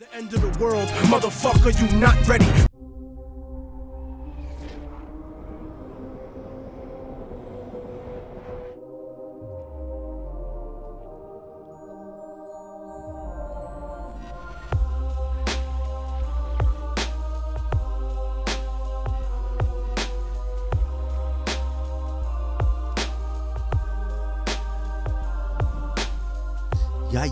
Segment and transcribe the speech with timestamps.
[0.00, 2.46] The end of the world, motherfucker, you not ready.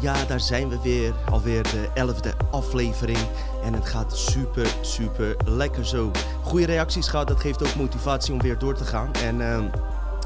[0.07, 1.15] Ja, daar zijn we weer.
[1.31, 3.19] Alweer de elfde aflevering.
[3.65, 6.11] En het gaat super, super lekker zo.
[6.43, 9.15] Goede reacties gehad, dat geeft ook motivatie om weer door te gaan.
[9.15, 9.65] En ehm,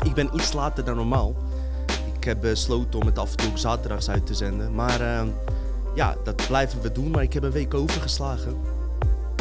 [0.02, 1.34] ik ben iets later dan normaal.
[2.16, 4.74] Ik heb besloten om het af en toe zaterdags uit te zenden.
[4.74, 5.28] Maar ehm,
[5.94, 7.10] ja, dat blijven we doen.
[7.10, 8.56] Maar ik heb een week overgeslagen.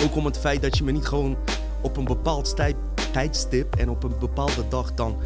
[0.04, 1.38] Ook om het feit dat je me niet gewoon
[1.82, 2.76] op een bepaald tijd,
[3.12, 5.18] tijdstip en op een bepaalde dag dan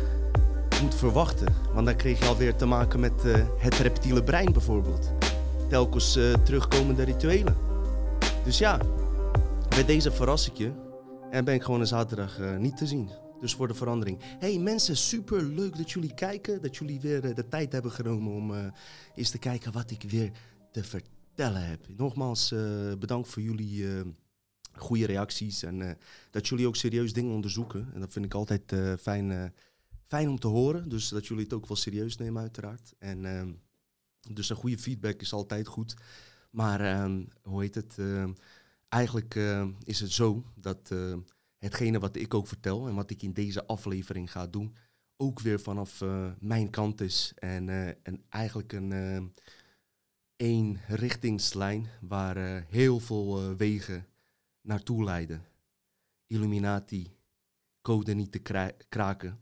[0.91, 1.55] verwachten.
[1.73, 5.11] Want dan kreeg je alweer te maken met eh, het reptiele brein bijvoorbeeld.
[5.69, 7.55] Telkens eh, terugkomende rituelen.
[8.43, 8.79] Dus ja,
[9.69, 10.71] bij deze verras ik je.
[11.31, 13.09] En ben ik gewoon een zaterdag eh, niet te zien.
[13.39, 14.17] Dus voor de verandering.
[14.39, 16.61] Hey mensen, super leuk dat jullie kijken.
[16.61, 18.71] Dat jullie weer de tijd hebben genomen om
[19.15, 20.31] eens te kijken wat ik weer
[20.71, 21.79] te vertellen heb.
[21.97, 22.53] Nogmaals,
[22.99, 23.85] bedankt voor jullie
[24.75, 25.63] goede reacties.
[25.63, 25.97] En
[26.31, 27.89] dat jullie ook serieus dingen onderzoeken.
[27.93, 29.53] En dat vind ik altijd fijn,
[30.13, 30.89] fijn om te horen.
[30.89, 32.93] Dus dat jullie het ook wel serieus nemen, uiteraard.
[32.99, 33.53] En ehm,
[34.33, 35.95] dus een goede feedback is altijd goed.
[36.51, 37.95] Maar ehm, hoe heet het?
[37.97, 38.33] ehm,
[38.89, 39.35] eigenlijk
[39.83, 40.91] is het zo dat
[41.63, 44.75] hetgene wat ik ook vertel en wat ik in deze aflevering ga doen,
[45.17, 47.33] ook weer vanaf eh, mijn kant is.
[47.35, 49.31] En, eh, en eigenlijk een
[50.35, 54.07] één richtingslijn waar eh, heel veel wegen
[54.61, 55.45] naartoe leiden.
[56.27, 57.11] Illuminati,
[57.81, 59.39] code niet te kra- kraken.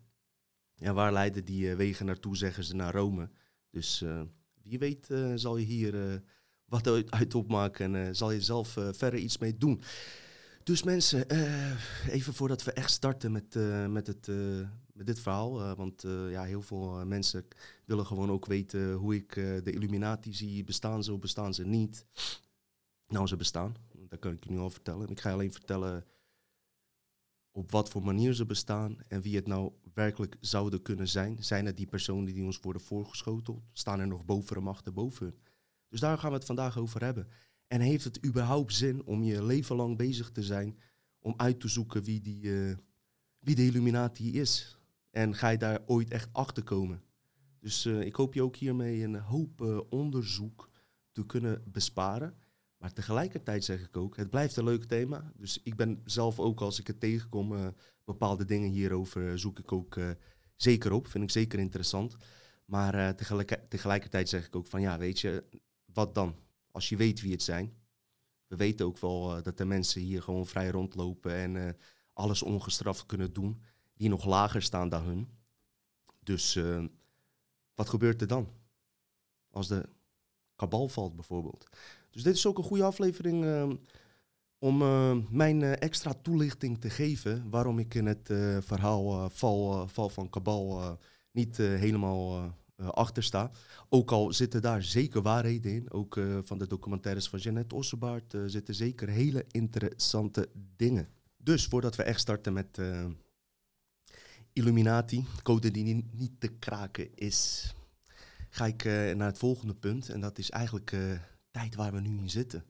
[0.82, 3.30] Ja, waar leiden die eh, wegen naartoe, zeggen ze naar Rome.
[3.70, 4.22] Dus eh,
[4.64, 6.22] wie weet eh, zal je hier
[6.66, 9.82] wat uit, opmaken en zal je zelf verder iets mee doen.
[10.64, 11.26] Dus mensen,
[12.10, 13.56] even voordat we echt starten met,
[13.90, 14.28] met, het,
[14.94, 15.76] met dit verhaal.
[15.76, 17.48] want ja, heel veel mensen
[17.86, 20.64] willen gewoon ook weten hoe ik de Illuminati zie.
[20.64, 22.06] Bestaan ze of bestaan ze niet?
[23.08, 23.76] Nou, ze bestaan.
[24.10, 25.10] Dat kan ik je nu al vertellen.
[25.10, 26.06] Ik ga alleen vertellen
[27.52, 31.44] op wat voor manier ze bestaan en wie het nou werkelijk zouden kunnen zijn.
[31.44, 33.64] Zijn het die personen die ons worden voorgeschoteld?
[33.72, 35.36] Staan er nog bovere machten boven?
[35.88, 37.28] Dus daar gaan we het vandaag over hebben.
[37.68, 40.78] En heeft het überhaupt zin om je leven lang bezig te zijn
[41.20, 42.78] om uit te zoeken wie, die, eh,
[43.40, 44.80] wie de Illuminati is?
[45.10, 47.04] En ga je daar ooit echt achter komen?
[47.60, 50.70] Dus eh, ik hoop je ook hiermee een hoop eh, onderzoek
[51.12, 52.38] te kunnen besparen.
[52.82, 55.32] Maar tegelijkertijd zeg ik ook, het blijft een leuk thema.
[55.36, 57.68] Dus ik ben zelf ook, als ik het tegenkom, eh,
[58.04, 60.10] bepaalde dingen hierover zoek ik ook eh,
[60.56, 61.08] zeker op.
[61.08, 62.16] Vind ik zeker interessant.
[62.66, 65.44] Maar eh, tegelijk, tegelijkertijd zeg ik ook van, ja, weet je,
[65.86, 66.36] wat dan?
[66.72, 67.74] Als je weet wie het zijn.
[68.52, 71.74] We weten ook wel eh, dat de mensen hier gewoon vrij rondlopen en eh,
[72.14, 73.62] alles ongestraft kunnen doen.
[73.94, 75.30] Die nog lager staan dan hun.
[76.20, 76.86] Dus eh,
[77.74, 78.50] wat gebeurt er dan?
[79.50, 79.90] Als de
[80.56, 81.70] kabal valt bijvoorbeeld.
[82.12, 83.70] Dus dit is ook een goede aflevering eh,
[84.60, 87.50] om eh, mijn eh, extra toelichting te geven.
[87.50, 90.92] Waarom ik in het eh, verhaal eh, val, val van kabal eh,
[91.32, 93.52] niet helemaal achter sta.
[93.90, 95.92] Ook al zitten daar zeker waarheden in.
[95.92, 101.08] Ook van de documentaires van Jeannette Ossebaard zitten zeker hele interessante dingen.
[101.38, 102.80] Dus voordat we echt starten met
[104.54, 107.74] Illuminati, code die ni- niet te kraken is,
[108.50, 108.84] ga ik
[109.16, 110.10] naar het volgende punt.
[110.10, 110.96] En dat is eigenlijk
[111.52, 112.66] tijd waar we nu in zitten.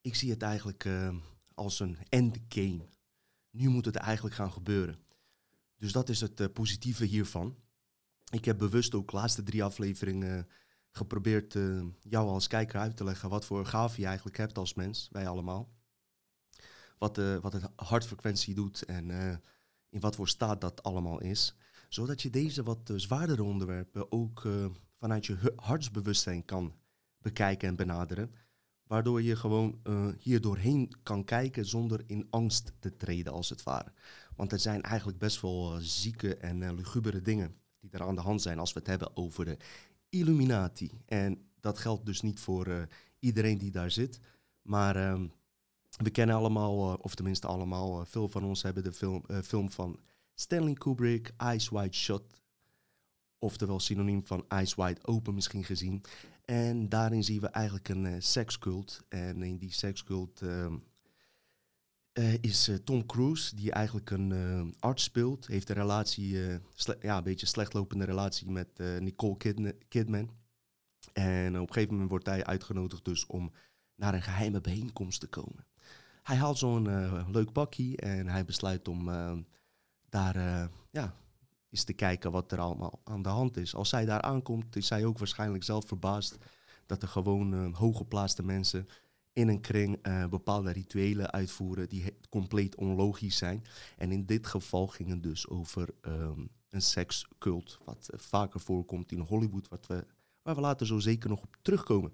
[0.00, 1.16] Ik zie het eigenlijk eh,
[1.54, 2.88] als een endgame.
[3.50, 4.98] Nu moet het eigenlijk gaan gebeuren.
[5.76, 7.56] Dus dat is het eh, positieve hiervan.
[8.30, 10.48] Ik heb bewust ook de laatste drie afleveringen
[10.90, 14.74] geprobeerd eh, jou als kijker uit te leggen wat voor gave je eigenlijk hebt als
[14.74, 15.76] mens, wij allemaal.
[16.98, 19.36] Wat, eh, wat het hartfrequentie doet en eh,
[19.90, 21.54] in wat voor staat dat allemaal is.
[21.88, 24.66] Zodat je deze wat eh, zwaardere onderwerpen ook eh,
[24.98, 26.74] vanuit je hartsbewustzijn kan
[27.28, 28.34] bekijken en benaderen.
[28.82, 33.62] Waardoor je gewoon eh, hier doorheen kan kijken zonder in angst te treden, als het
[33.62, 33.92] ware.
[34.36, 38.14] Want het zijn eigenlijk best wel eh, zieke en eh, lugubere dingen die er aan
[38.14, 39.56] de hand zijn als we het hebben over de
[40.08, 40.90] Illuminati.
[41.06, 42.88] En dat geldt dus niet voor
[43.18, 44.20] iedereen die daar zit.
[44.62, 45.26] Maar ehm,
[45.96, 50.00] we kennen allemaal, of tenminste allemaal, veel van ons hebben de film, film van
[50.34, 52.22] Stanley Kubrick, Eyes Wide Shut.
[53.38, 56.02] Oftewel synoniem van Eyes Wide Open misschien gezien.
[56.44, 59.04] En daarin zien we eigenlijk een eh, sekscult.
[59.08, 60.76] En in die sekscult ehm,
[62.12, 65.46] eh, is eh, Tom Cruise, die eigenlijk een arts speelt.
[65.46, 66.38] Heeft een relatie,
[67.00, 69.36] ja, een beetje slechtlopende relatie met Nicole
[69.88, 70.30] Kidman.
[71.12, 73.52] En op een gegeven moment wordt hij uitgenodigd dus om
[73.94, 75.66] naar een geheime bijeenkomst te komen.
[76.22, 79.10] Hij haalt zo'n leuk bakkie en hij besluit om
[80.08, 81.14] daar ja,
[81.70, 83.74] eens te kijken wat er allemaal aan de hand is.
[83.74, 86.38] Als zij daar aankomt, is zij ook waarschijnlijk zelf verbaasd
[86.86, 88.86] dat er gewoon hooggeplaatste mensen
[89.32, 93.64] in een kring uh, bepaalde rituelen uitvoeren die compleet onlogisch zijn.
[93.96, 99.12] En in dit geval ging het dus over um, een sekscult, wat uh, vaker voorkomt
[99.12, 100.06] in Hollywood, wat we,
[100.42, 102.12] waar we later zo zeker nog op terugkomen.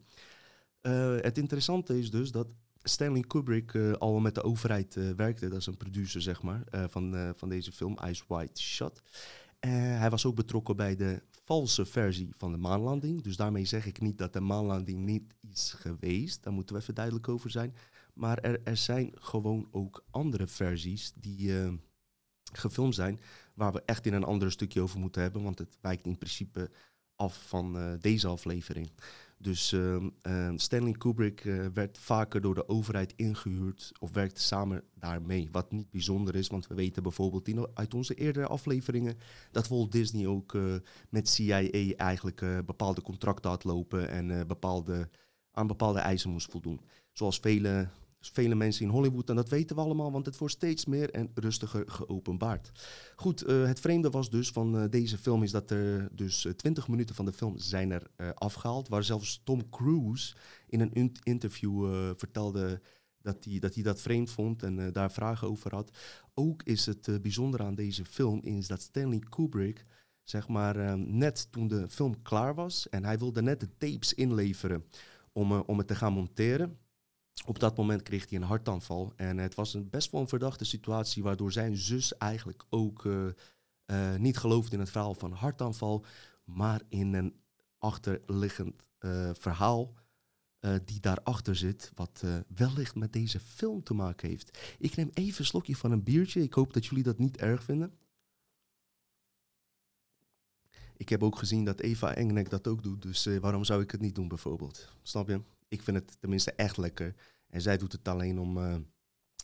[0.83, 2.47] Uh, het interessante is dus dat
[2.83, 7.49] Stanley Kubrick al met de overheid werkte, dat is een producer zeg maar, van, van
[7.49, 9.03] deze film, Ice White Shot.
[9.71, 13.23] Hij was ook betrokken bij de valse versie van de maanlanding.
[13.23, 16.43] Dus daarmee zeg ik niet dat de maanlanding niet is geweest.
[16.43, 17.75] Daar moeten we even duidelijk over zijn.
[18.15, 21.73] Maar er, er zijn gewoon ook andere versies die uh,
[22.53, 23.21] gefilmd zijn.
[23.55, 25.43] Waar we echt in een ander stukje over moeten hebben.
[25.43, 26.71] Want het wijkt in principe
[27.17, 28.91] af van uh, deze aflevering.
[29.39, 29.97] Dus uh,
[30.57, 35.49] Stanley Kubrick uh, werd vaker door de overheid ingehuurd of werkte samen daarmee.
[35.53, 39.19] Wat niet bijzonder is, want we weten bijvoorbeeld in, uit onze eerdere afleveringen
[39.51, 40.75] dat Walt Disney ook uh,
[41.09, 45.09] met CIA eigenlijk bepaalde contracten had lopen en bepaalde,
[45.51, 46.81] aan bepaalde eisen moest voldoen.
[47.13, 47.89] Zoals vele
[48.33, 49.29] vele mensen in Hollywood.
[49.29, 52.71] En dat weten we allemaal, want het wordt steeds meer en rustiger geopenbaard.
[53.17, 56.89] Goed, uh, het vreemde was dus van uh, deze film is dat er dus 20
[56.89, 58.89] minuten van de film zijn er uh, afgehaald.
[58.89, 60.35] Waar zelfs Tom Cruise
[60.67, 61.87] in een interview
[62.17, 62.81] vertelde
[63.23, 65.97] dat hij, dat dat vreemd vond en daar vragen over had.
[66.35, 69.85] Ook is het bijzondere aan deze film is dat Stanley Kubrick
[70.23, 74.85] zeg maar, net toen de film klaar was en hij wilde net de tapes inleveren
[75.33, 76.79] om, om het te gaan monteren
[77.47, 79.13] op dat moment kreeg hij een hartaanval.
[79.17, 83.27] En het was een best wel een verdachte situatie, waardoor zijn zus eigenlijk ook uh,
[83.87, 86.05] uh, niet geloofde in het verhaal van hartaanval,
[86.45, 87.41] maar in een
[87.79, 89.95] achterliggend uh, verhaal
[90.85, 94.59] die daarachter zit, wat wellicht met deze film te maken heeft.
[94.79, 96.43] Ik neem even een slokje van een biertje.
[96.43, 97.99] Ik hoop dat jullie dat niet erg vinden.
[100.97, 104.01] Ik heb ook gezien dat Eva Engnek dat ook doet, dus waarom zou ik het
[104.01, 104.93] niet doen bijvoorbeeld?
[105.03, 105.41] Snap je?
[105.75, 107.15] Ik vind het tenminste echt lekker.
[107.49, 108.75] En zij doet het alleen om, uh,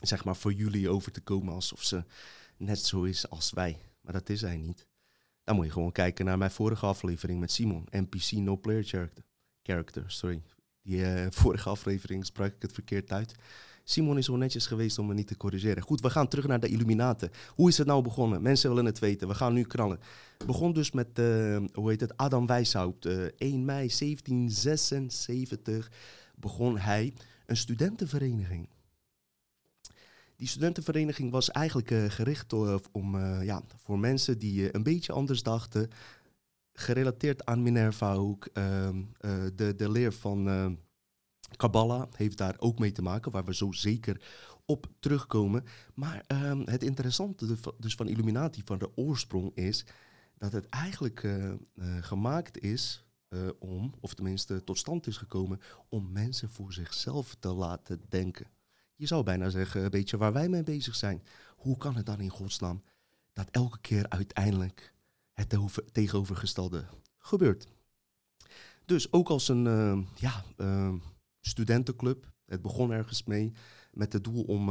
[0.00, 2.04] zeg maar, voor jullie over te komen alsof ze
[2.56, 3.80] net zo is als wij.
[4.00, 4.86] Maar dat is zij niet.
[5.44, 7.86] Dan moet je gewoon kijken naar mijn vorige aflevering met Simon.
[7.90, 9.24] NPC No Player Character.
[9.62, 10.42] Character, sorry.
[10.82, 13.34] Die uh, vorige aflevering sprak ik het verkeerd uit.
[13.84, 15.82] Simon is zo netjes geweest om me niet te corrigeren.
[15.82, 17.30] Goed, we gaan terug naar de Illuminaten.
[17.54, 18.42] Hoe is het nou begonnen?
[18.42, 19.28] Mensen willen het weten.
[19.28, 20.00] We gaan nu knallen.
[20.38, 23.06] Het begon dus met, uh, hoe heet het, Adam Weishaupt.
[23.06, 25.90] 1 mei 1776
[26.40, 27.14] begon hij
[27.46, 28.69] een studentenvereniging.
[30.37, 35.12] Die studentenvereniging was eigenlijk uh, gericht uh, om, uh, ja, voor mensen die een beetje
[35.12, 35.90] anders dachten,
[36.72, 38.48] gerelateerd aan Minerva ook.
[38.52, 39.02] Ehm,
[39.54, 40.78] de, de leer van
[41.56, 44.22] Kabbalah heeft daar ook mee te maken, waar we zo zeker
[44.64, 45.64] op terugkomen.
[45.94, 49.87] Maar ehm, het interessante dus van Illuminati, van de oorsprong, is
[50.38, 51.28] dat het eigenlijk
[52.00, 57.52] gemaakt is uh, om, of tenminste tot stand is gekomen, om mensen voor zichzelf te
[57.52, 58.46] laten denken.
[58.94, 61.22] Je zou bijna zeggen, een beetje waar wij mee bezig zijn.
[61.56, 62.82] Hoe kan het dan in godsnaam
[63.32, 64.94] dat elke keer uiteindelijk
[65.32, 65.56] het
[65.92, 66.84] tegenovergestelde
[67.18, 67.68] gebeurt?
[68.84, 70.94] Dus ook als een uh, ja, uh,
[71.40, 73.52] studentenclub, het begon ergens mee
[73.92, 74.70] met het doel om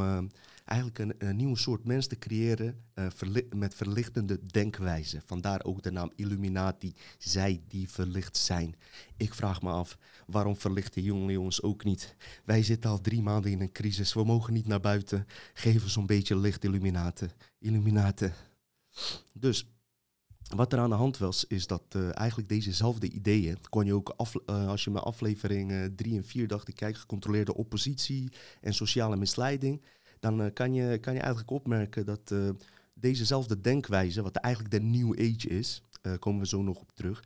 [0.70, 5.22] eigenlijk een, nieuwe soort mens te creëren verli met verlichtende denkwijze.
[5.26, 8.76] Vandaar ook de naam Illuminati, zij die verlicht zijn.
[9.18, 9.98] Ik vraag me af,
[10.28, 12.16] waarom verlichten jonge jongens ook niet?
[12.46, 15.26] Wij zitten al drie maanden in een crisis, we mogen niet naar buiten.
[15.54, 17.32] Geef ons een beetje licht, Illuminaten.
[17.60, 18.34] Illuminaten.
[19.34, 19.68] Dus
[20.56, 24.14] wat er aan de hand was, is dat uh, eigenlijk dezezelfde ideeën kon je ook,
[24.18, 28.74] af, uh, als je mijn aflevering 3 en 4 dacht ik, kijk, gecontroleerde oppositie en
[28.74, 29.82] sociale misleiding,
[30.20, 32.34] dan uh, kan, je, kan je eigenlijk opmerken dat
[32.94, 35.84] dezezelfde denkwijze, wat eigenlijk de New Age is,
[36.20, 37.24] komen we zo nog op terug,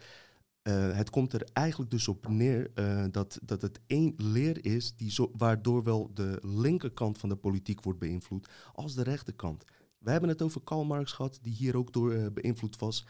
[0.93, 2.71] het komt er eigenlijk dus op neer
[3.11, 7.83] dat, dat het één leer is die zo, waardoor wel de linkerkant van de politiek
[7.83, 9.63] wordt beïnvloed als de rechterkant.
[9.97, 13.05] We hebben het over Karl Marx gehad, die hier ook door beïnvloed was.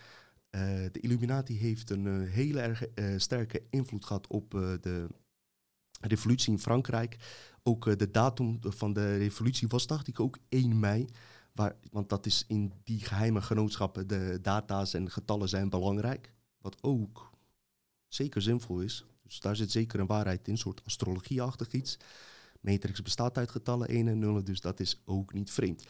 [0.91, 2.83] De Illuminati heeft een hele erg
[3.17, 5.07] sterke invloed gehad op de
[6.01, 7.17] revolutie in Frankrijk.
[7.63, 11.07] Ook de datum van de revolutie was, dacht ik, ook 1 mei.
[11.51, 16.33] Waar, want dat is in die geheime genootschappen, de data's en getallen zijn belangrijk.
[16.57, 17.31] Wat ook
[18.07, 19.05] zeker zinvol is.
[19.23, 21.97] Dus daar zit zeker een waarheid in, een soort astrologieachtig iets.
[22.59, 25.83] Matrix bestaat uit getallen 1 en 0, dus dat is ook niet vreemd.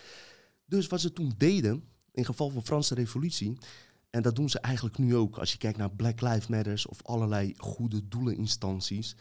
[0.66, 3.58] Dus wat ze toen deden, in geval van Franse revolutie,
[4.10, 7.04] en dat doen ze eigenlijk nu ook, als je kijkt naar Black Lives Matters of
[7.04, 9.16] allerlei goede doeleninstanties,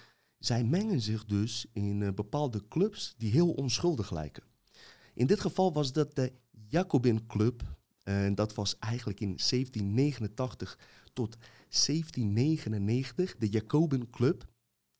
[0.44, 4.42] zij mengen zich dus in eh, bepaalde clubs die heel onschuldig lijken.
[5.14, 6.32] In dit geval was dat de
[6.68, 7.62] Jacobin Club.
[8.02, 10.78] En dat was eigenlijk in 1789
[11.12, 11.36] tot
[11.68, 14.44] 1799 de Jacobin Club.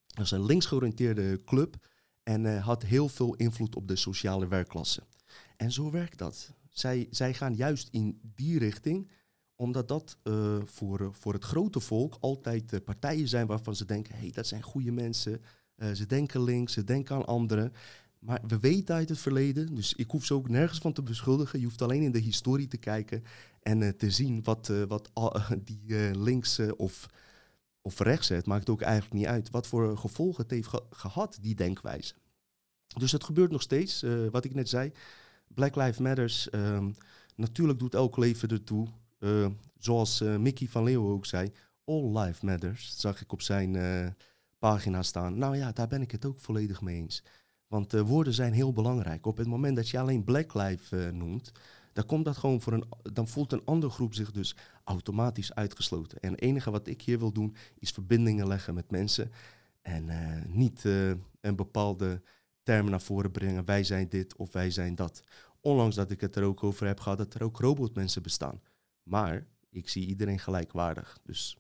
[0.07, 1.77] Dat is een linksgeoriënteerde club
[2.23, 5.03] en uh, had heel veel invloed op de sociale werkklasse.
[5.57, 6.53] En zo werkt dat.
[6.69, 9.11] Zij, zij gaan juist in die richting,
[9.56, 14.21] omdat dat uh, voor, voor het grote volk altijd partijen zijn waarvan ze denken: hé,
[14.21, 15.42] hey, dat zijn goede mensen.
[15.92, 17.73] ze denken links, ze denken aan anderen.
[18.18, 21.59] Maar we weten uit het verleden, dus ik hoef ze ook nergens van te beschuldigen.
[21.59, 23.25] Je hoeft alleen in de historie te kijken
[23.62, 25.11] en te zien wat, wat
[25.64, 27.09] die linkse of
[27.85, 31.54] of rechtse, het maakt ook eigenlijk niet uit wat voor gevolgen het heeft gehad, die
[31.54, 32.14] denkwijze.
[32.99, 34.92] Dus het gebeurt nog steeds, wat ik net zei.
[35.54, 36.87] Black Lives Matters, uh,
[37.37, 38.88] natuurlijk doet elk leven ertoe.
[39.23, 39.47] Uh,
[39.79, 41.52] zoals uh, Mickey van Leeuwen ook zei,
[41.85, 43.76] all life matters, zag ik op zijn
[44.59, 45.38] pagina staan.
[45.38, 47.25] Nou ja, daar ben ik het ook volledig mee eens.
[47.67, 49.26] Want woorden zijn heel belangrijk.
[49.26, 51.52] Op het moment dat je alleen Black Lives noemt,
[51.93, 56.21] dan, komt dat gewoon voor een, dan voelt een andere groep zich dus automatisch uitgesloten.
[56.21, 59.33] En het enige wat ik hier wil doen, is verbindingen leggen met mensen.
[59.83, 60.11] En
[60.47, 60.85] niet
[61.41, 62.23] een bepaalde
[62.62, 63.64] termen naar voren brengen.
[63.64, 65.23] Wij zijn dit of wij zijn dat.
[65.61, 68.61] Ondanks dat ik het er ook over heb gehad dat er ook robotmensen bestaan.
[69.02, 71.18] Maar ik zie iedereen gelijkwaardig.
[71.23, 71.56] Dus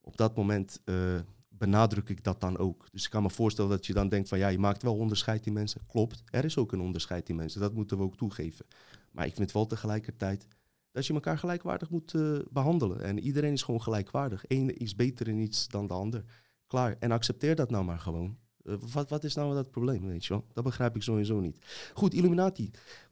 [0.00, 2.88] op dat moment uh, benadruk ik dat dan ook.
[2.92, 5.46] Dus ik kan me voorstellen dat je dan denkt van ja, je maakt wel onderscheid
[5.46, 5.80] in mensen.
[5.86, 7.60] Klopt, er is ook een onderscheid in mensen.
[7.60, 8.66] Dat moeten we ook toegeven.
[9.10, 10.46] Maar ik vind wel tegelijkertijd
[10.92, 13.00] dat je elkaar gelijkwaardig moet uh, behandelen.
[13.00, 14.44] En iedereen is gewoon gelijkwaardig.
[14.46, 16.24] Eén is beter in iets dan de ander.
[16.66, 16.96] Klaar.
[16.98, 18.38] En accepteer dat nou maar gewoon.
[18.62, 20.46] Uh, wat, wat is nou dat probleem, weet je wel?
[20.52, 21.90] Dat begrijp ik sowieso niet.
[21.94, 22.70] Goed, Illuminati.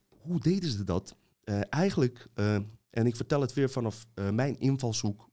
[0.08, 1.16] Hoe deden ze dat?
[1.70, 2.28] Eigenlijk,
[2.90, 5.30] en ik vertel het weer vanaf mijn invalshoek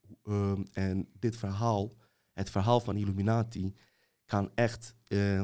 [0.71, 1.95] en dit verhaal,
[2.33, 3.75] het verhaal van Illuminati,
[4.25, 4.95] kan echt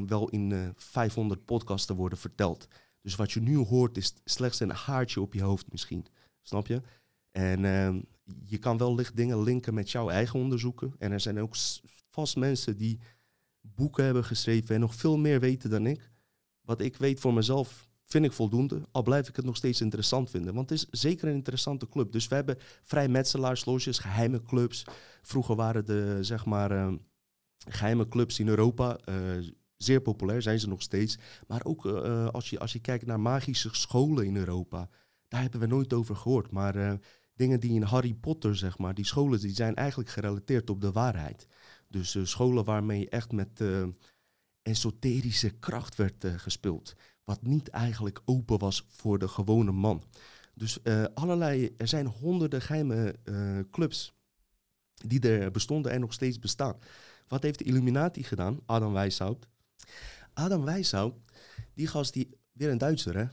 [0.05, 2.67] wel in 500 podcasten worden verteld.
[3.01, 6.05] Dus wat je nu hoort is slechts een haartje op je hoofd misschien.
[6.41, 6.81] Snap je?
[7.31, 7.95] En uh,
[8.45, 10.95] je kan wel licht dingen linken met jouw eigen onderzoeken.
[10.97, 11.55] En er zijn ook
[12.09, 12.99] vast mensen die
[13.61, 16.11] boeken hebben geschreven en nog veel meer weten dan ik.
[16.61, 20.29] Wat ik weet voor mezelf vind ik voldoende, al blijf ik het nog steeds interessant
[20.29, 20.53] vinden.
[20.53, 22.11] Want het is zeker een interessante club.
[22.11, 24.83] Dus we hebben vrijmetselaarsloges, geheime clubs.
[25.21, 26.93] Vroeger waren de, zeg maar, uh,
[27.67, 29.15] geheime clubs in Europa uh,
[29.77, 31.17] zeer populair, zijn ze nog steeds.
[31.47, 34.89] Maar ook uh, als, je, als je kijkt naar magische scholen in Europa,
[35.27, 36.51] daar hebben we nooit over gehoord.
[36.51, 36.99] Maar
[37.33, 40.91] dingen die in Harry Potter, zeg maar, die scholen, die zijn eigenlijk gerelateerd op de
[40.91, 41.47] waarheid.
[41.87, 43.63] Dus scholen waarmee echt met
[44.61, 46.95] esoterische kracht werd gespeeld.
[47.31, 50.03] Wat niet eigenlijk open was voor de gewone man.
[50.53, 50.79] Dus
[51.13, 53.15] allerlei, er zijn honderden geheime
[53.71, 54.13] clubs
[54.93, 56.75] die er bestonden en nog steeds bestaan.
[57.27, 58.59] Wat heeft de Illuminati gedaan?
[58.65, 59.47] Adam Weishaupt,
[60.33, 61.31] Adam Weishaupt,
[61.73, 63.25] die gast, die, weer een Duitser hè.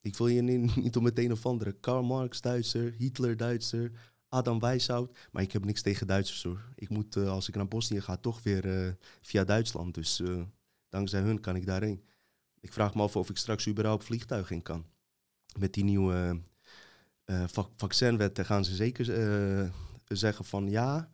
[0.00, 1.72] Ik wil je niet, niet om meteen of andere.
[1.72, 3.90] Karl Marx Duitser, Hitler Duitser,
[4.28, 5.18] Adam Weishaupt.
[5.30, 6.64] Maar ik heb niks tegen Duitsers hoor.
[6.74, 9.94] Ik moet, uh, als ik naar Bosnië ga, toch weer via Duitsland.
[9.94, 10.22] Dus
[10.88, 12.04] dankzij hun kan ik daarheen.
[12.62, 14.86] Ik vraag me af of ik straks überhaupt vliegtuig in kan.
[15.58, 16.40] Met die nieuwe
[17.76, 19.04] vaccinwetten gaan ze zeker
[20.06, 21.10] zeggen van ja,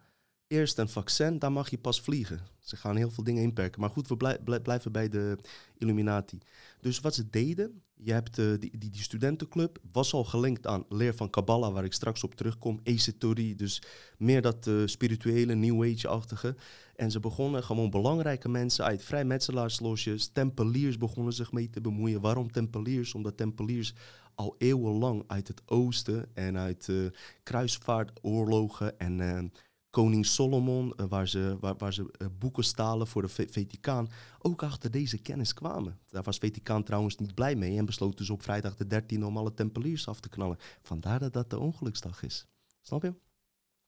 [0.47, 2.41] eerst een vaccin, dan mag je pas vliegen.
[2.59, 3.81] Ze gaan heel veel dingen inperken.
[3.81, 5.39] Maar goed, we blij, blijven bij de
[5.79, 6.39] Illuminati.
[6.81, 11.15] Dus wat ze deden, je hebt uh, die, die, studentenclub, was al gelinkt aan leer
[11.15, 13.83] van Kabbalah, waar ik straks op terugkom, esoterie, dus
[14.19, 16.57] meer dat uh, spirituele, New Age-achtige.
[16.97, 22.21] En ze begonnen gewoon belangrijke mensen uit vrijmetselaarslosjes, tempeliers begonnen zich mee te bemoeien.
[22.21, 23.15] Waarom tempeliers?
[23.15, 23.95] Omdat tempeliers
[24.35, 27.11] al eeuwenlang uit het oosten en uit uh,
[27.43, 29.53] kruisvaartoorlogen en
[29.99, 34.63] koning Solomon, eh, waar ze, waar, waar ze eh, boeken stalen voor de Vaticaan, ook
[34.63, 35.99] achter deze kennis kwamen.
[36.09, 39.37] Daar was Vaticaan trouwens niet blij mee en besloot dus op vrijdag de 13e om
[39.37, 40.57] alle tempeliers af te knallen.
[40.83, 42.47] Vandaar dat dat de ongeluksdag is.
[42.81, 43.15] Snap je?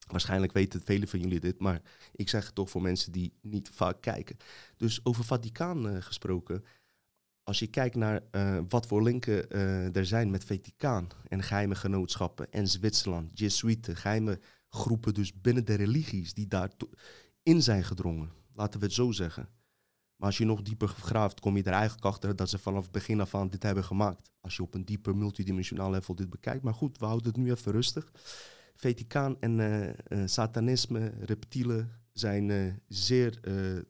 [0.07, 3.69] Waarschijnlijk weten velen van jullie dit, maar ik zeg het toch voor mensen die niet
[3.69, 4.37] vaak kijken.
[4.77, 6.63] Dus over Vaticaan uh, gesproken.
[7.43, 8.23] Als je kijkt naar
[8.69, 9.49] wat voor linken
[9.93, 14.39] er zijn met Vaticaan en geheime genootschappen en Zwitserland, Jesuiten, geheime
[14.71, 18.31] groepen dus binnen de religies die daarin zijn gedrongen.
[18.53, 19.49] Laten we het zo zeggen.
[20.15, 23.21] Maar als je nog dieper graaft, kom je er eigenlijk achter dat ze vanaf begin
[23.21, 24.31] af aan dit hebben gemaakt.
[24.41, 26.63] Als je op een dieper multidimensionaal level dit bekijkt.
[26.63, 28.11] Maar goed, we houden het nu even rustig.
[28.75, 29.93] Vaticaan en uh, uh,
[30.25, 33.39] satanisme, reptielen zijn uh, zeer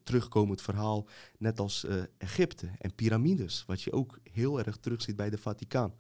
[0.04, 1.08] terugkomend verhaal.
[1.38, 1.86] Net als
[2.18, 5.94] Egypte en piramides, wat je ook heel erg terugziet bij de Vaticaan.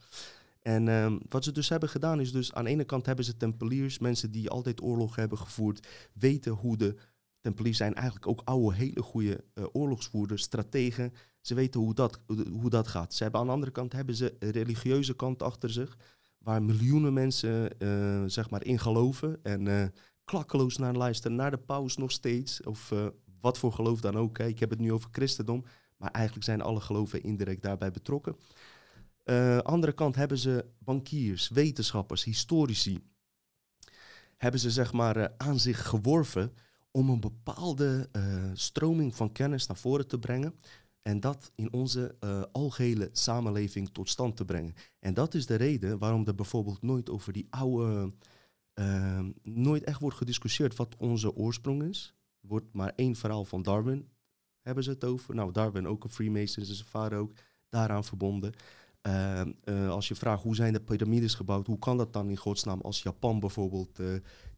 [0.61, 3.37] En um, wat ze dus hebben gedaan is dus aan de ene kant hebben ze
[3.37, 6.95] tempeliers, mensen die altijd oorlog hebben gevoerd, weten hoe de
[7.41, 11.13] Tempeliers zijn eigenlijk ook oude, hele goede uh, oorlogsvoerders, strategen.
[11.41, 12.19] Ze weten hoe dat,
[12.51, 13.13] hoe dat gaat.
[13.13, 15.97] Ze hebben aan de andere kant hebben ze een religieuze kant achter zich,
[16.37, 19.85] waar miljoenen mensen uh, zeg maar in geloven en uh,
[20.25, 22.93] klakkeloos naar luisteren, naar de paus nog steeds, of
[23.41, 24.37] wat voor geloof dan ook.
[24.37, 24.47] Hè.
[24.47, 25.63] Ik heb het nu over christendom,
[25.97, 28.35] maar eigenlijk zijn alle geloven indirect daarbij betrokken.
[29.25, 32.99] Uh, andere kant hebben ze bankiers, wetenschappers, historici.
[34.37, 36.53] Hebben ze zeg maar uh, aan zich geworven
[36.91, 40.55] om een bepaalde uh, stroming van kennis naar voren te brengen.
[41.01, 42.15] En dat in onze
[42.51, 44.73] algehele samenleving tot stand te brengen.
[44.99, 48.13] En dat is de reden waarom er bijvoorbeeld nooit over die oude.
[49.43, 52.15] nooit echt wordt gediscussieerd wat onze oorsprong is.
[52.39, 54.09] Wordt maar één verhaal van Darwin.
[54.61, 55.35] Hebben ze het over?
[55.35, 57.33] Nou, Darwin ook een Freemason, zijn vader ook
[57.69, 58.53] daaraan verbonden.
[59.07, 62.81] Uh, als je vraagt hoe zijn de piramides gebouwd, hoe kan dat dan in godsnaam
[62.81, 64.07] als Japan bijvoorbeeld uh,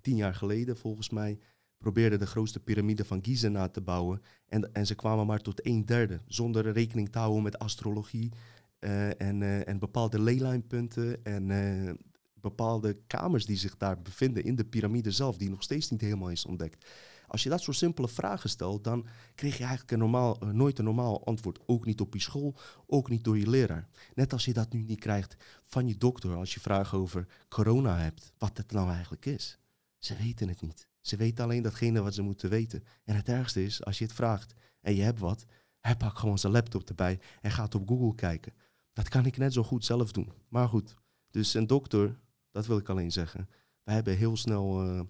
[0.02, 1.40] tien jaar geleden volgens mij
[1.78, 5.66] probeerde de grootste piramide van Gizeh na te bouwen en, en ze kwamen maar tot
[5.66, 8.32] een derde zonder rekening te houden met astrologie
[9.18, 11.48] en, en bepaalde leylijnpunten en
[12.44, 16.30] bepaalde kamers die zich daar bevinden in de piramide zelf die nog steeds niet helemaal
[16.30, 16.86] is ontdekt.
[17.34, 20.78] Als je dat soort simpele vragen stelt, dan krijg je eigenlijk een normaal, uh, nooit
[20.78, 21.60] een normaal antwoord.
[21.66, 23.88] Ook niet op je school, ook niet door je leraar.
[24.14, 25.36] Net als je dat nu niet krijgt
[25.66, 29.60] van je dokter als je vragen over corona hebt, wat het nou eigenlijk is.
[29.98, 30.88] Ze weten het niet.
[31.02, 32.84] Ze weten alleen datgene wat ze moeten weten.
[33.04, 35.46] En het ergste is, als je het vraagt en je hebt wat,
[35.80, 38.54] hij pakt gewoon zijn laptop erbij en gaat op Google kijken.
[38.94, 40.32] Dat kan ik net zo goed zelf doen.
[40.48, 40.96] Maar goed,
[41.32, 42.20] dus een dokter,
[42.52, 43.50] dat wil ik alleen zeggen.
[43.84, 45.02] Wij hebben heel snel uh,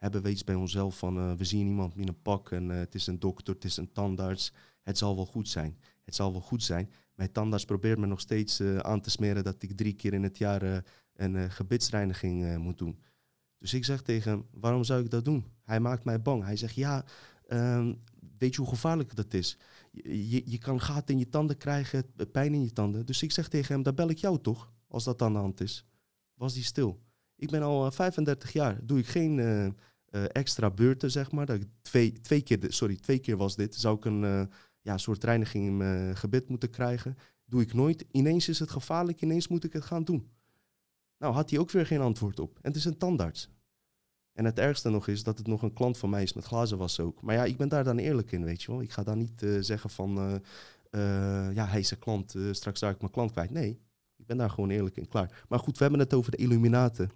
[0.00, 2.76] hebben we iets bij onszelf van uh, we zien iemand met een pak en uh,
[2.76, 4.52] het is een dokter, het is een tandarts.
[4.82, 5.78] Het zal wel goed zijn.
[6.04, 6.90] Het zal wel goed zijn.
[7.14, 10.22] Mijn tandarts probeert me nog steeds uh, aan te smeren dat ik drie keer in
[10.22, 12.98] het jaar een gebitsreiniging moet doen.
[13.58, 15.46] Dus ik zeg tegen hem, waarom zou ik dat doen?
[15.64, 16.44] Hij maakt mij bang.
[16.44, 17.04] Hij zegt, ja,
[17.48, 18.02] um,
[18.38, 19.58] weet je hoe gevaarlijk dat is?
[19.90, 23.06] Je, je, je kan gaten in je tanden krijgen, pijn in je tanden.
[23.06, 25.60] Dus ik zeg tegen hem, dan bel ik jou toch, als dat aan de hand
[25.60, 25.84] is.
[26.34, 27.00] Was die stil.
[27.36, 29.38] Ik ben al 35 jaar, doe ik geen
[30.10, 31.46] uh, extra beurten, zeg maar.
[31.46, 33.74] Dat ik twee, twee, keer, sorry, twee keer was dit.
[33.74, 34.42] Zou ik een uh,
[34.80, 37.16] ja, soort reiniging in mijn gebit moeten krijgen.
[37.44, 38.04] Doe ik nooit.
[38.10, 40.30] Ineens is het gevaarlijk, ineens moet ik het gaan doen.
[41.18, 42.54] Nou, had hij ook weer geen antwoord op.
[42.54, 43.50] En het is een tandarts.
[44.32, 46.78] En het ergste nog is dat het nog een klant van mij is met glazen
[46.78, 47.22] was ook.
[47.22, 48.82] Maar ja, ik ben daar dan eerlijk in, weet je wel.
[48.82, 50.42] Ik ga daar niet uh, zeggen van,
[51.54, 53.50] ja, hij is een klant, straks raak ik mijn klant kwijt.
[53.50, 53.80] Nee,
[54.16, 55.44] ik ben daar gewoon eerlijk in, klaar.
[55.48, 57.10] Maar goed, we hebben het over de Illuminaten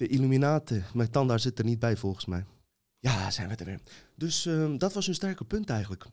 [0.00, 0.84] de Illuminaten.
[0.94, 2.44] Mijn tandarts zit er niet bij volgens mij.
[2.98, 3.80] Ja, zijn we er weer.
[4.14, 6.06] Dus uh, dat was een sterke punt eigenlijk.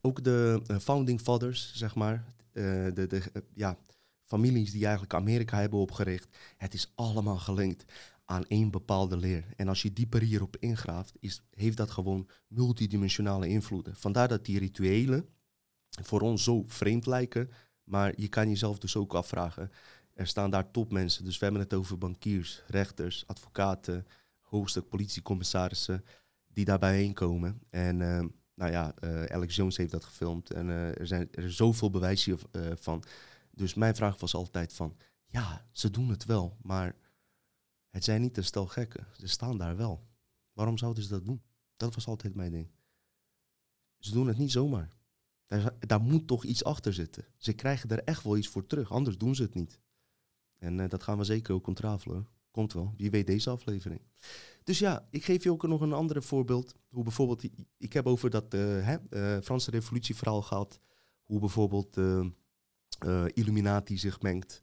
[0.00, 2.24] Ook de uh, founding fathers, zeg maar.
[2.52, 3.22] Uh, de de
[3.54, 3.78] ja,
[4.24, 6.36] families die eigenlijk Amerika hebben opgericht.
[6.56, 7.84] Het is allemaal gelinkt
[8.24, 9.44] aan één bepaalde leer.
[9.56, 13.96] En als je dieper hierop ingraaft, is, heeft dat gewoon multidimensionale invloeden.
[13.96, 15.28] Vandaar dat die rituelen
[16.02, 17.50] voor ons zo vreemd lijken.
[17.84, 19.70] Maar je kan jezelf dus ook afvragen
[20.20, 21.24] er staan daar topmensen.
[21.24, 24.06] Dus we hebben het over bankiers, rechters, advocaten,
[24.40, 26.04] hoofdstuk politiecommissarissen
[26.46, 27.62] die daarbij heen komen.
[27.70, 31.52] En uh, nou ja, uh, Alex Jones heeft dat gefilmd en uh, er, zijn, er
[31.52, 32.28] zoveel bewijs
[32.74, 33.04] van.
[33.50, 36.96] Dus mijn vraag was altijd van, ja, ze doen het wel, maar
[37.90, 39.06] het zijn niet een stel gekken.
[39.16, 40.08] Ze staan daar wel.
[40.52, 41.42] Waarom zouden ze dat doen?
[41.76, 42.70] Dat was altijd mijn ding.
[43.98, 44.90] Ze doen het niet zomaar.
[45.46, 47.24] Daar, daar moet toch iets achter zitten.
[47.36, 49.80] Ze krijgen er echt wel iets voor terug, anders doen ze het niet.
[50.60, 52.28] En uh, dat gaan we zeker ook ontrafelen.
[52.50, 52.94] Komt wel.
[52.96, 54.00] Wie weet deze aflevering.
[54.64, 56.74] Dus ja, ik geef je ook nog een ander voorbeeld.
[56.88, 57.44] Hoe bijvoorbeeld,
[57.76, 60.80] ik heb over dat uh, hè, uh, Franse revolutieverhaal gehad.
[61.22, 61.98] Hoe bijvoorbeeld
[63.32, 64.60] Illuminati zich mengt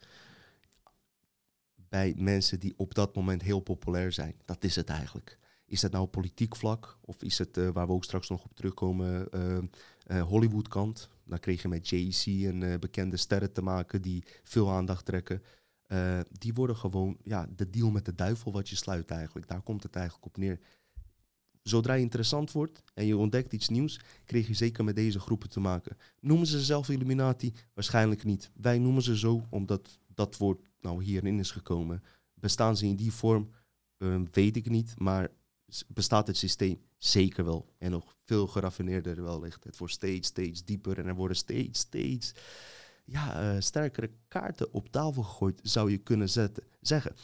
[1.76, 4.36] bij mensen die op dat moment heel populair zijn.
[4.46, 5.40] Dat is het eigenlijk.
[5.66, 6.98] Is dat nou politiek vlak?
[7.02, 9.30] Of is het, waar we ook straks nog op terugkomen,
[10.08, 11.10] Hollywood kant?
[11.26, 15.44] Dan kreeg je met Jay-Z en bekende sterren te maken die veel aandacht trekken.
[15.88, 19.48] Uh, die worden gewoon ja, de deal met de duivel wat je sluit eigenlijk.
[19.48, 20.60] Daar komt het eigenlijk op neer.
[21.62, 25.50] Zodra je interessant wordt en je ontdekt iets nieuws, krijg je zeker met deze groepen
[25.50, 25.98] te maken.
[26.20, 27.54] Noemen ze zelf Illuminati?
[27.74, 28.52] Waarschijnlijk niet.
[28.54, 32.04] Wij noemen ze zo omdat dat woord nou hierin is gekomen.
[32.34, 33.50] Bestaan ze in die vorm?
[33.98, 35.32] Uh, weet ik niet, maar
[35.88, 37.74] bestaat het systeem zeker wel.
[37.78, 39.64] En nog veel geraffineerder wellicht.
[39.64, 42.34] Het wordt steeds, steeds dieper en er worden steeds, steeds
[43.08, 46.30] ja, uh, sterkere kaarten op tafel gegooid, zou je kunnen
[46.82, 47.16] zeggen.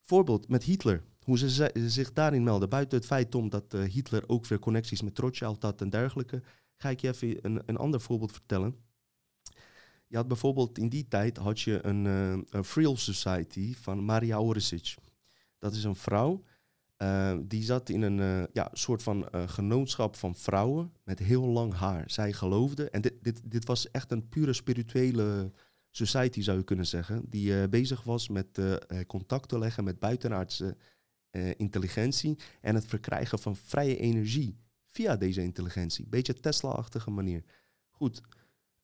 [0.00, 1.02] Voorbeeld met Hitler.
[1.24, 2.68] Hoe ze zich daarin melden.
[2.68, 6.42] Buiten het feit om dat uh, Hitler ook weer connecties met Rothschild had en dergelijke,
[6.76, 8.76] ga ik je even een, een ander voorbeeld vertellen.
[10.06, 12.04] Je had bijvoorbeeld in die tijd had je een,
[12.54, 14.94] uh, Society van Maria Oresic.
[15.58, 16.42] Dat is een vrouw
[17.02, 21.46] Uh, die zat in een uh, ja, soort van uh, genootschap van vrouwen met heel
[21.46, 22.10] lang haar.
[22.10, 25.52] Zij geloofde, en dit, dit, dit was echt een pure spirituele
[25.90, 28.60] society zou je kunnen zeggen, die bezig was met
[29.06, 30.76] contact te leggen met buitenaardse
[31.56, 34.56] intelligentie en het verkrijgen van vrije energie
[34.86, 36.06] via deze intelligentie.
[36.08, 37.42] Beetje Tesla-achtige manier.
[37.90, 38.20] Goed,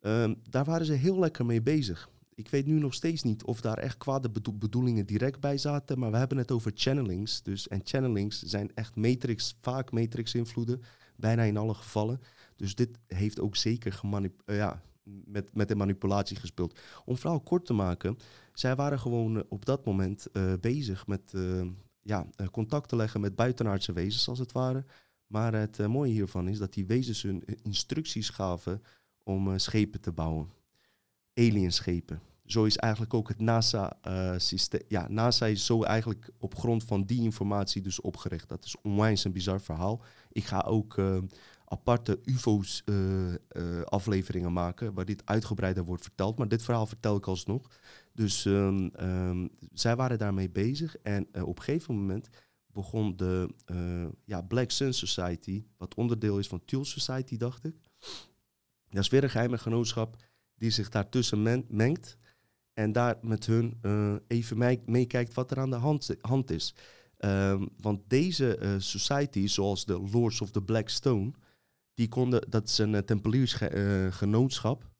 [0.01, 2.11] um, daar waren ze heel lekker mee bezig.
[2.35, 6.11] Ik weet nu nog steeds niet of daar echt kwade bedoelingen direct bij zaten, maar
[6.11, 7.43] we hebben het over channelings.
[7.43, 10.83] Dus, en channelings zijn echt matrix, vaak matrix-invloeden,
[11.17, 12.21] bijna in alle gevallen.
[12.57, 16.79] Dus dit heeft ook zeker uh, ja, met, met de manipulatie gespeeld.
[17.05, 18.19] Om vooral kort te maken,
[18.53, 21.33] zij waren gewoon uh, op dat moment uh, bezig met
[22.03, 24.85] ja, contact te leggen met buitenaardse wezens, als het ware.
[25.27, 28.83] Maar het mooie hiervan is dat die wezens hun instructies gaven
[29.23, 30.64] om schepen te bouwen
[31.35, 32.21] alienschepen.
[32.47, 34.81] Zo is eigenlijk ook het NASA-systeem.
[34.83, 38.49] Uh, ja, NASA is zo eigenlijk op grond van die informatie dus opgericht.
[38.49, 40.03] Dat is onwijs een bizar verhaal.
[40.33, 41.19] Ik ga ook uh,
[41.65, 46.39] aparte UFO's-afleveringen uh, maken, waar dit uitgebreider wordt verteld.
[46.39, 47.71] Maar dit verhaal vertel ik alsnog.
[48.13, 50.97] Dus um, um, zij waren daarmee bezig.
[50.97, 52.29] En op een gegeven moment
[52.67, 53.55] begon de
[54.25, 57.75] ja, Black Sun Society, wat onderdeel is van Tuel Society, dacht ik.
[58.89, 60.17] Dat is weer een geheime genootschap
[60.55, 62.17] die zich daartussen mengt
[62.73, 65.77] en daar met hun uh, even meekijkt wat er aan de
[66.21, 66.75] hand, is.
[67.19, 71.33] Um, want deze uh, societies, zoals de Lords of the Black Stone,
[71.95, 74.93] die konden, dat is een uh, tempeliersgenootschap,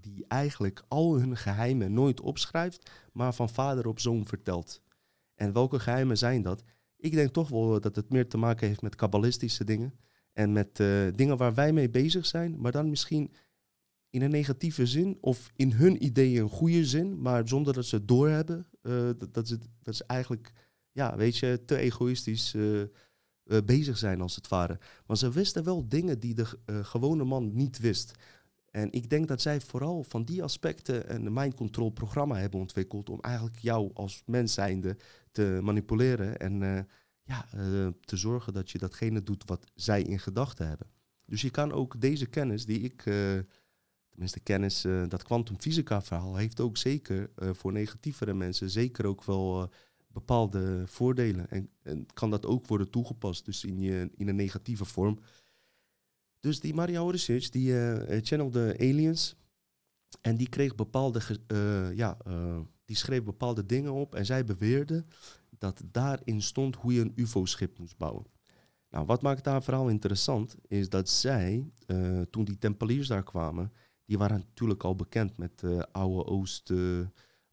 [0.00, 4.82] die eigenlijk al hun geheimen nooit opschrijft, maar van vader op zoon vertelt.
[5.34, 6.62] En welke geheimen zijn dat?
[6.96, 9.94] Ik denk toch wel dat het meer te maken heeft met kabbalistische dingen
[10.32, 10.76] en met
[11.14, 13.32] dingen waar wij mee bezig zijn, maar dan misschien
[14.10, 17.96] in een negatieve zin of in hun ideeën een goede zin, maar zonder dat ze
[17.96, 18.66] het doorhebben.
[18.82, 20.52] Uh, dat, dat, is, dat is eigenlijk,
[20.92, 22.86] ja, weet je, te egoïstisch uh, uh,
[23.64, 24.78] bezig zijn als het ware.
[25.06, 26.46] Maar ze wisten wel dingen die de
[26.82, 28.12] gewone man niet wist.
[28.70, 33.10] En ik denk dat zij vooral van die aspecten een mind control programma hebben ontwikkeld
[33.10, 34.96] om eigenlijk jou als mens zijnde
[35.32, 36.86] te manipuleren en
[37.22, 37.46] ja,
[38.00, 40.86] te zorgen dat je datgene doet wat zij in gedachten hebben.
[41.26, 43.04] Dus je kan ook deze kennis die ik
[44.20, 49.24] tenminste kennis, uh, dat kwantumfysica verhaal heeft ook zeker uh, voor negatievere mensen zeker ook
[49.24, 49.68] wel uh,
[50.06, 51.50] bepaalde voordelen.
[51.50, 55.18] En, en, kan dat ook worden toegepast, dus in, je, in een negatieve vorm.
[56.40, 57.74] Dus die Maria Orisic, die
[58.22, 59.36] channelde aliens
[60.20, 61.20] en die kreeg bepaalde,
[61.94, 62.16] ja,
[62.84, 65.04] die schreef bepaalde dingen op en zij beweerde
[65.58, 68.26] dat daarin stond hoe je een ufo-schip moest bouwen.
[68.90, 71.70] Nou, wat maakt daar vooral interessant, is dat zij,
[72.30, 73.72] toen die tempeliers daar kwamen,
[74.10, 77.06] die waren natuurlijk al bekend met uh, oude Oost, uh,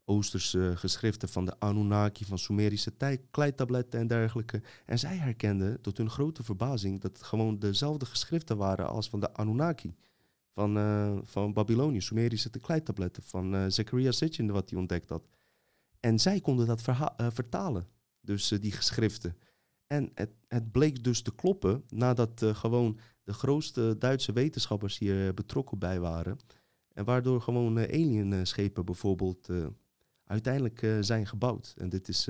[0.04, 2.92] Oosterse geschriften van de Anunnaki, van Sumerische
[3.30, 4.62] kleitabletten en dergelijke.
[4.86, 9.20] En zij herkenden tot hun grote verbazing dat het gewoon dezelfde geschriften waren als van
[9.20, 9.94] de Anunnaki.
[10.52, 15.28] Van, uh, van Babylonië, Sumerische kleitabletten, van uh, Zechariah Sitchin, wat hij ontdekt had.
[16.00, 16.82] En zij konden dat
[17.32, 17.86] vertalen,
[18.20, 19.36] dus die geschriften.
[19.86, 25.78] En het, het, bleek dus te kloppen nadat gewoon de grootste Duitse wetenschappers hier betrokken
[25.78, 26.38] bij waren.
[26.92, 29.66] En waardoor gewoon uh, alienschepen bijvoorbeeld uh,
[30.24, 31.74] uiteindelijk uh, zijn gebouwd.
[31.76, 32.28] En dit is,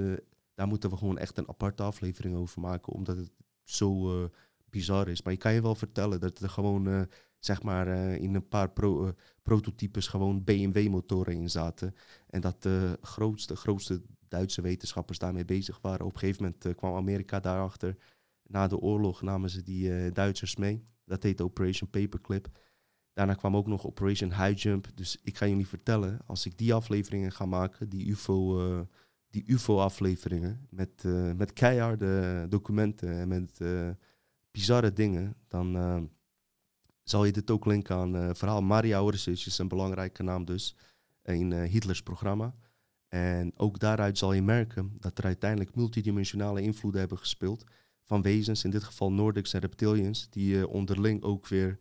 [0.55, 3.31] daar moeten we gewoon echt een aparte aflevering over maken, omdat het
[3.63, 4.31] zo
[4.71, 5.23] bizar is.
[5.23, 7.09] Maar ik kan je wel vertellen dat er gewoon,
[7.39, 11.95] zeg maar, in een paar pro prototypes gewoon BMW-motoren in zaten.
[12.27, 16.07] En dat de grootste, grootste Duitse wetenschappers daarmee bezig waren.
[16.07, 17.97] Op een gegeven moment kwam Amerika daarachter
[18.49, 20.87] na de oorlog namen ze die uh, Duitsers mee.
[21.05, 22.49] Dat heette Operation Paperclip.
[23.13, 24.87] Daarna kwam ook nog Operation High Jump.
[24.95, 28.81] Dus ik ga jullie vertellen, als ik die afleveringen ga maken, die UFO, uh,
[29.31, 33.61] die UFO-afleveringen, met, uh, met keiharde documenten en met
[34.51, 36.11] bizarre dingen, dan
[37.03, 38.63] zal je dit ook linken aan het verhaal.
[38.63, 40.77] Maria Orsic is een belangrijke naam dus
[41.23, 42.55] in Hitlers programma.
[43.09, 47.65] En ook daaruit zal je merken dat er uiteindelijk multidimensionale invloeden hebben gespeeld
[48.09, 51.79] van wezens, in dit geval Nordics en reptilians, die uh, onderling ook weer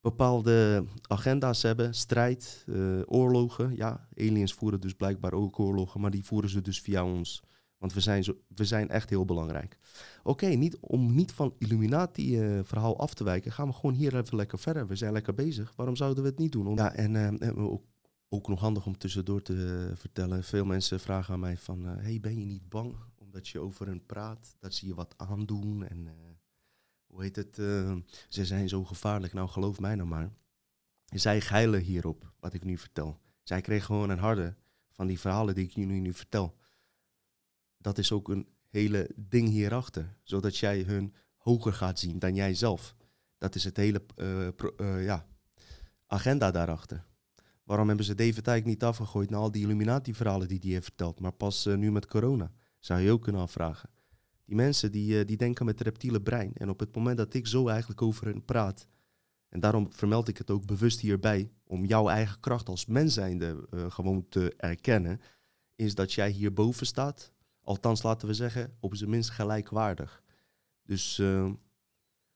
[0.00, 3.76] bepaalde agenda's hebben, strijd, uh, oorlogen.
[3.76, 7.42] Ja, aliens voeren dus blijkbaar ook oorlogen, maar die voeren ze dus via ons.
[7.78, 9.78] Want we zijn, zo, we zijn echt heel belangrijk.
[10.22, 14.36] Oké, niet, om niet van Illuminati-verhaal uh, af te wijken, gaan we gewoon hier even
[14.36, 14.86] lekker verder.
[14.86, 15.72] We zijn lekker bezig.
[15.76, 16.74] Waarom zouden we het niet doen?
[16.74, 17.84] Ja, en ook,
[18.28, 20.44] ook, nog handig om tussendoor te vertellen.
[20.44, 22.94] Veel mensen vragen aan mij van, hey, ben je niet bang
[23.30, 25.86] omdat je over hen praat, dat ze je wat aandoen.
[25.86, 26.12] En uh,
[27.06, 27.58] hoe heet het?
[27.58, 27.96] Uh,
[28.28, 29.32] ze zijn zo gevaarlijk.
[29.32, 30.30] Nou, geloof mij nou maar.
[31.04, 33.20] Zij geilen hierop, wat ik nu vertel.
[33.42, 34.56] Zij kregen gewoon een harde
[34.90, 36.56] van die verhalen die ik jullie nu vertel.
[37.76, 40.16] Dat is ook een hele ding hierachter.
[40.22, 42.94] Zodat jij hun hoger gaat zien dan jij zelf.
[43.38, 45.26] Dat is het hele eh, eh, ja,
[46.06, 47.04] agenda daarachter.
[47.64, 51.20] Waarom hebben ze David Icke niet afgegooid na al die Illuminati-verhalen die hij heeft verteld,
[51.20, 52.52] maar pas eh, nu met corona?
[52.80, 53.90] Zou je ook kunnen afvragen.
[54.44, 56.52] Die mensen die, eh, die denken met het reptiele brein.
[56.54, 58.86] En op het moment dat ik zo eigenlijk over hen praat,
[59.48, 63.66] en daarom vermeld ik het ook bewust hierbij, om jouw eigen kracht als mens zijnde
[63.70, 65.20] eh, gewoon te erkennen,
[65.74, 67.32] is dat jij hierboven staat.
[67.60, 70.22] Althans, laten we zeggen, op zijn minst gelijkwaardig.
[70.82, 71.52] Dus eh,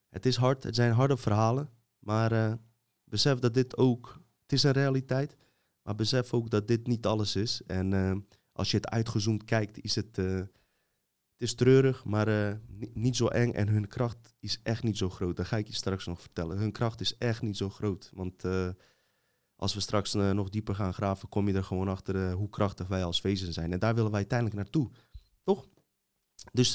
[0.09, 2.59] het is hard, het zijn harde verhalen, maar
[3.03, 5.37] besef dat dit ook, het is een realiteit,
[5.81, 7.61] maar besef ook dat dit niet alles is.
[7.67, 12.91] En als je het uitgezoomd kijkt, is het, eh, het is treurig, maar eh, ni-
[12.93, 13.51] niet zo eng.
[13.51, 15.35] En hun kracht is echt niet zo groot.
[15.35, 16.57] Dat ga ik je straks nog vertellen.
[16.57, 18.11] Hun kracht is echt niet zo groot.
[18.13, 18.69] Want eh,
[19.55, 23.03] als we straks nog dieper gaan graven, kom je er gewoon achter hoe krachtig wij
[23.03, 23.71] als wezen zijn.
[23.71, 24.89] En daar willen wij uiteindelijk naartoe.
[25.43, 25.67] Toch?
[26.51, 26.73] Dus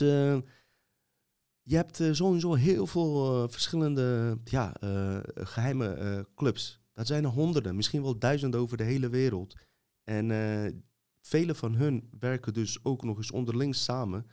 [1.62, 6.80] je hebt sowieso heel veel verschillende ja, eh, geheime eh, clubs.
[6.92, 9.54] Dat zijn er honderden, misschien wel duizenden over de hele wereld.
[10.04, 10.30] En
[11.22, 14.26] eh, vele van hun werken dus ook nog eens onderling samen.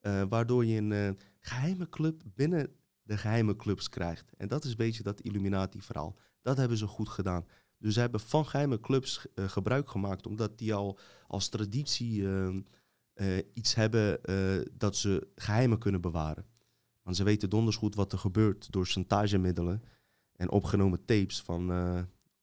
[0.00, 2.70] eh, waardoor je een eh, geheime club binnen
[3.02, 4.32] de geheime clubs krijgt.
[4.36, 6.16] En dat is een beetje dat Illuminati-verhaal.
[6.42, 7.46] Dat hebben ze goed gedaan.
[7.78, 12.48] Dus ze hebben van geheime clubs eh, gebruik gemaakt, omdat die al als traditie eh,
[13.12, 14.20] eh, iets hebben
[14.78, 16.46] dat ze geheimen kunnen bewaren.
[17.02, 19.82] Want ze weten donders goed wat er gebeurt door chantagemiddelen
[20.32, 21.66] en opgenomen tapes van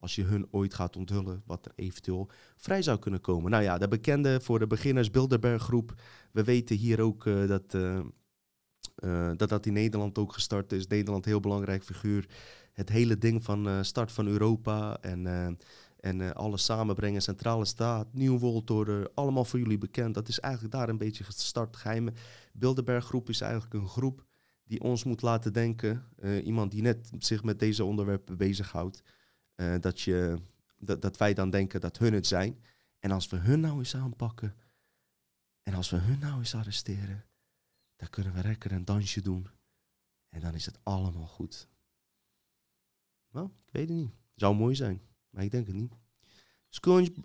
[0.06, 3.50] als je hun ooit gaat onthullen wat er eventueel vrij zou kunnen komen.
[3.50, 5.94] Nou ja, de bekende voor de beginners Bilderberg groep.
[6.32, 7.98] We weten hier ook eh, dat, eh,
[8.94, 10.86] eh, dat dat in Nederland ook gestart is.
[10.86, 12.28] Nederland heel belangrijk figuur.
[12.72, 15.58] Het hele ding van start van Europa en,
[16.00, 18.70] en alles samenbrengen, centrale staat, Nieuw World
[19.14, 20.14] allemaal voor jullie bekend.
[20.14, 21.76] Dat is eigenlijk daar een beetje gestart.
[21.76, 22.12] Geheime
[22.52, 24.24] Bilderberg groep is eigenlijk een groep
[24.64, 26.04] die ons moet laten denken.
[26.44, 29.02] iemand die net zich met deze onderwerpen bezighoudt.
[29.56, 30.38] Eh, dat, je,
[30.78, 32.62] dat, dat wij dan denken dat hun het zijn.
[32.98, 34.56] En als we hun nou eens aanpakken.
[35.62, 37.24] En als we hun nou eens arresteren.
[37.96, 39.48] Dan kunnen we lekker een dansje doen.
[40.28, 41.68] En dan is het allemaal goed.
[43.30, 44.14] Nou, ik weet het niet.
[44.34, 45.00] Zou mooi zijn.
[45.30, 45.94] Maar ik denk het niet.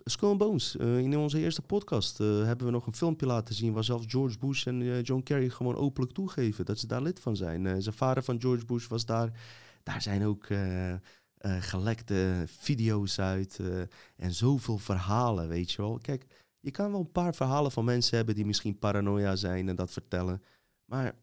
[0.04, 0.76] Skull Bones.
[0.76, 3.72] eh, in onze eerste podcast eh, hebben we nog een filmpje laten zien...
[3.72, 6.64] waar zelfs George Bush en John Kerry gewoon openlijk toegeven...
[6.64, 7.82] dat ze daar lid van zijn.
[7.82, 9.40] Zijn vader van George Bush was daar.
[9.82, 10.48] Daar zijn ook
[11.42, 13.58] eh, gelekte video's uit...
[13.58, 13.80] eh,
[14.16, 15.98] en zoveel verhalen, weet je wel.
[15.98, 16.26] Kijk,
[16.60, 18.34] je kan wel een paar verhalen van mensen hebben...
[18.34, 20.42] die misschien paranoia zijn en dat vertellen.
[20.84, 21.14] Maar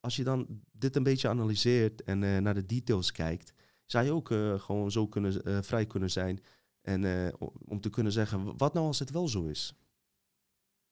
[0.00, 2.02] als je dan dit een beetje analyseert...
[2.02, 3.52] en eh, naar de details kijkt...
[3.86, 4.28] zou je ook
[4.62, 6.40] gewoon zo kunnen, vrij kunnen zijn...
[6.80, 7.32] En
[7.64, 9.74] om te kunnen zeggen, wat nou als het wel zo is?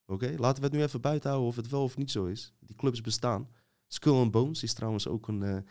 [0.07, 2.53] Oké, laten we het nu even buiten houden of het wel of niet zo is.
[2.61, 3.48] Die clubs bestaan.
[3.87, 5.40] Skull and Bones is trouwens ook een...
[5.40, 5.64] het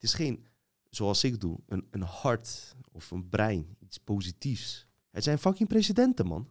[0.00, 0.46] is geen,
[0.94, 3.76] zoals ik doe, een, een hart of een brein.
[3.78, 4.86] Iets positiefs.
[5.10, 6.48] Het zijn fucking presidenten, man.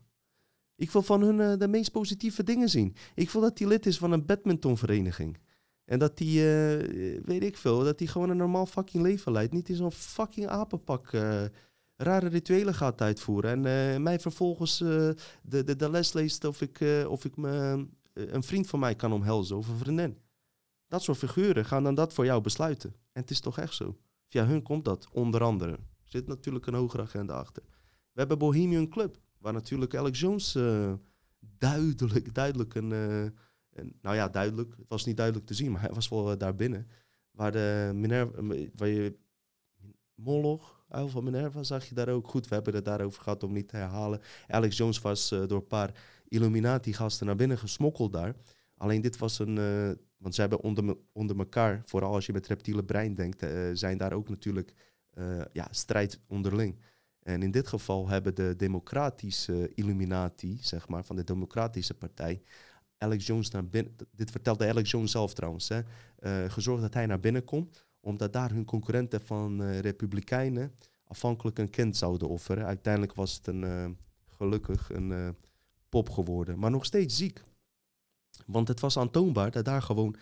[0.75, 2.95] Ik wil van hun eh, de meest positieve dingen zien.
[3.15, 5.37] Ik wil dat hij lid is van een badmintonvereniging.
[5.85, 9.53] En dat hij, eh, weet ik veel, dat hij gewoon een normaal fucking leven leidt.
[9.53, 11.13] Niet in zo'n fucking apenpak...
[11.13, 11.43] eh,
[11.95, 13.65] rare rituelen gaat uitvoeren.
[13.65, 18.67] En mij vervolgens de, de, de les leest of ik, of ik me, een vriend
[18.67, 20.17] van mij kan omhelzen of een vriendin.
[20.87, 22.89] Dat soort figuren gaan dan dat voor jou besluiten.
[22.89, 23.97] En het is toch echt zo.
[24.33, 25.71] Via hun komt dat, onder andere.
[25.71, 27.63] Er zit natuurlijk een hogere agenda achter.
[28.11, 30.93] We hebben Bohemian Club, waar natuurlijk Alex Jones eh,
[31.57, 33.23] duidelijk, duidelijk een, eh,
[33.73, 33.97] een...
[34.01, 34.75] Nou ja, duidelijk.
[34.77, 36.87] Het was niet duidelijk te zien, maar hij was wel eh, daar binnen.
[37.31, 38.41] Waar, de Minerva,
[38.75, 39.17] waar je
[40.15, 42.27] Moloch, Uil van Minerva, zag je daar ook.
[42.27, 44.21] Goed, we hebben het daarover gehad om niet te herhalen.
[44.47, 45.91] Alex Jones was door een paar
[46.27, 48.35] Illuminati-gasten naar binnen gesmokkeld daar.
[48.77, 49.57] Alleen dit was een...
[50.23, 53.97] want ze hebben onder, onder elkaar, vooral als je met reptiele brein denkt, eh, zijn
[53.97, 54.73] daar ook natuurlijk
[55.09, 56.79] eh, ja, strijd onderling.
[57.19, 62.41] En in dit geval hebben de democratische Illuminati, zeg maar, van de democratische partij,
[62.97, 63.95] Alex Jones naar binnen...
[64.11, 65.81] Dit vertelde Alex Jones zelf trouwens, hè,
[66.19, 71.69] eh, gezorgd dat hij naar binnen komt omdat daar hun concurrenten van Republikeinen afhankelijk een
[71.69, 72.65] kind zouden offeren.
[72.65, 75.35] Uiteindelijk was het een, gelukkig een
[75.89, 77.43] pop geworden, maar nog steeds ziek.
[78.45, 80.15] Want het was aantoonbaar dat daar gewoon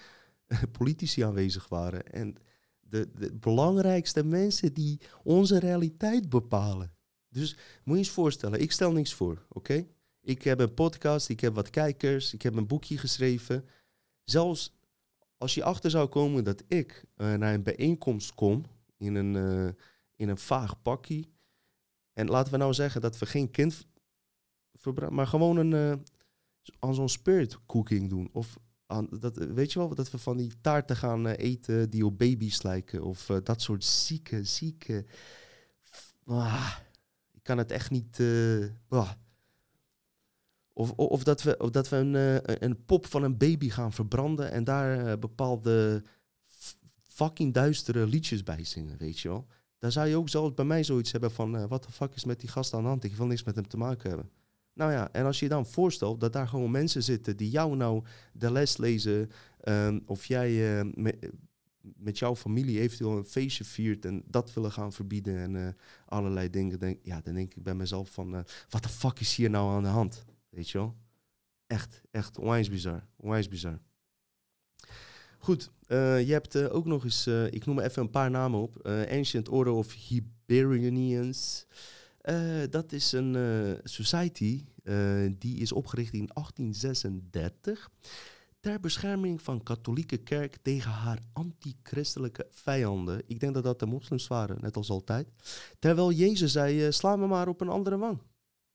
[0.78, 2.12] politici aanwezig waren.
[2.12, 2.36] En
[2.80, 6.94] de, de belangrijkste mensen die onze realiteit bepalen.
[7.30, 9.88] Dus moet je eens voorstellen, ik stel niks voor, oké?
[10.22, 13.66] Ik heb een podcast, ik heb wat kijkers, ik heb een boekje geschreven.
[14.24, 14.74] Zelfs
[15.38, 18.66] als je achter zou komen dat ik eh, naar een bijeenkomst kom
[18.98, 19.74] in een, eh,
[20.16, 21.24] in een vaag pakje.
[22.14, 23.88] En laten we nou zeggen dat we geen kind
[24.74, 26.04] verbruiken, maar gewoon een, eh,
[26.80, 28.30] aan zo'n spirit cooking doen.
[28.32, 28.58] Of
[29.20, 32.62] dat, weet je wel, dat we van die taarten gaan eh, eten die op baby's
[32.62, 33.04] lijken.
[33.04, 35.06] Of eh, dat soort zieke, zieke...
[36.26, 36.76] Ah,
[37.32, 38.20] ik kan het echt niet...
[38.20, 39.12] eh, ah.
[40.74, 44.52] Of, of, dat we, of dat we een, een pop van een baby gaan verbranden
[44.52, 46.04] en daar bepaalde
[47.02, 49.48] fucking duistere liedjes bij zingen, weet je wel.
[49.78, 52.40] Daar zou je ook zelfs bij mij zoiets hebben van, wat de fuck is met
[52.40, 53.04] die gast aan de hand?
[53.04, 54.30] Ik wil niks met hem te maken hebben.
[54.74, 58.04] Nou ja, en als je dan voorstelt dat daar gewoon mensen zitten die jou nou
[58.34, 59.30] de les lezen,
[59.60, 60.88] ehm, of jij eh,
[61.98, 65.74] met, jouw familie eventueel een feestje viert en dat willen gaan verbieden en eh,
[66.06, 69.36] allerlei dingen, denk, ja, dan denk ik bij mezelf van, eh, wat de fuck is
[69.36, 70.26] hier nou aan de hand?
[70.50, 70.96] Weet je wel?
[71.68, 73.08] Echt, echt onwijs bizar.
[73.16, 73.80] Onwijs bizar.
[75.38, 78.88] Goed, je hebt ook nog eens, ik noem even een paar namen op.
[79.10, 81.66] Ancient Order of Hibernians.
[82.22, 84.96] Eh, dat is een eh, society eh,
[85.38, 87.90] die is opgericht in 1836
[88.60, 93.24] ter bescherming van katholieke kerk tegen haar antichristelijke vijanden.
[93.28, 95.28] Ik denk dat dat de moslims waren, net als altijd.
[95.80, 98.22] Terwijl Jezus zei, sla me maar op een andere wang.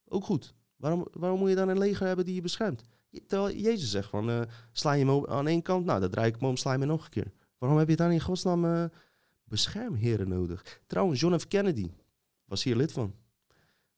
[0.07, 0.53] Ook goed.
[0.75, 2.83] Waarom, waarom moet je dan een leger hebben die je beschermt?
[3.27, 6.47] Terwijl Jezus zegt van, sla je me aan één kant, nou, dan draai ik me
[6.47, 7.31] om, sla je me nog een keer.
[7.57, 8.89] Waarom heb je dan in godsnaam
[9.43, 10.81] beschermheren nodig?
[10.87, 11.47] Trouwens, John F.
[11.47, 11.91] Kennedy
[12.45, 13.13] was hier lid van.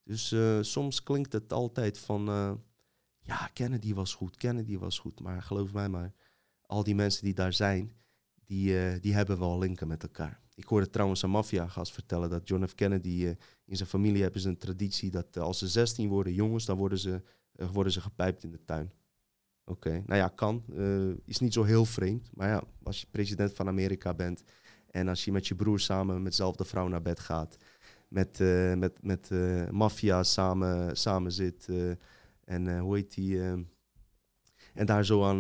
[0.10, 2.52] Dus eh, soms klinkt het altijd van, eh,
[3.22, 5.20] ja, Kennedy was goed, Kennedy was goed.
[5.20, 6.14] Maar geloof mij maar,
[6.62, 7.92] al die mensen die daar zijn,
[8.46, 10.42] die, eh, die hebben wel linken met elkaar.
[10.56, 12.76] Ik hoorde trouwens een maffiagast vertellen dat John F.
[12.76, 16.78] Kennedy, in zijn familie hebben ze een traditie dat als ze 16 worden jongens, dan
[16.78, 18.92] worden ze, worden ze gepijpt in de tuin.
[19.66, 20.64] Oké, nou ja, kan.
[21.26, 22.30] is niet zo heel vreemd.
[22.34, 24.44] Maar ja, als je president van Amerika bent
[24.92, 27.58] en als je met je broer samen met dezelfde vrouw naar bed gaat,
[28.10, 31.92] met, eh, met, met eh, maffia samen, samen zit eh,
[32.44, 33.42] en hoe heet die,
[34.74, 35.40] en daar zo aan,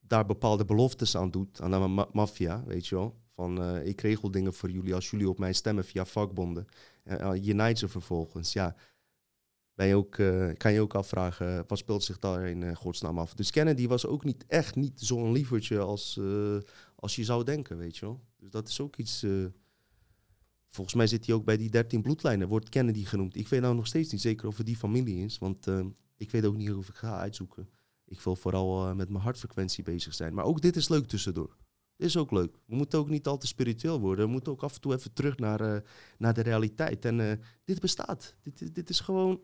[0.00, 3.22] daar bepaalde beloftes aan doet, aan de ma- maffia, weet je wel.
[3.34, 6.66] Van ik regel dingen voor jullie als jullie op mij stemmen via vakbonden.
[7.04, 8.76] En je nijdt ze vervolgens, ja.
[9.74, 10.10] Ben je ook,
[10.56, 13.34] kan je ook afvragen, wat speelt zich daar in godsnaam af?
[13.34, 16.20] Dus Kennedy was ook niet echt niet zo'n lievertje als,
[16.96, 18.20] als je zou denken, weet je wel.
[18.36, 19.26] Dus dat is ook iets...
[20.74, 23.36] volgens mij zit hij ook bij die 13 bloedlijnen, wordt Kennedy genoemd.
[23.36, 26.30] Ik weet nou nog steeds niet zeker of het die familie is, want eh, ik
[26.30, 27.68] weet ook niet of ik ga uitzoeken.
[28.04, 30.34] Ik wil vooral eh, met mijn hartfrequentie bezig zijn.
[30.34, 31.56] Maar ook dit is leuk tussendoor.
[31.96, 32.56] Dit is ook leuk.
[32.66, 34.24] We moeten ook niet al te spiritueel worden.
[34.24, 35.80] We moeten ook af en toe even terug naar, eh,
[36.18, 37.04] naar de realiteit.
[37.04, 38.34] En dit bestaat.
[38.40, 39.40] Dit, dit, is gewoon...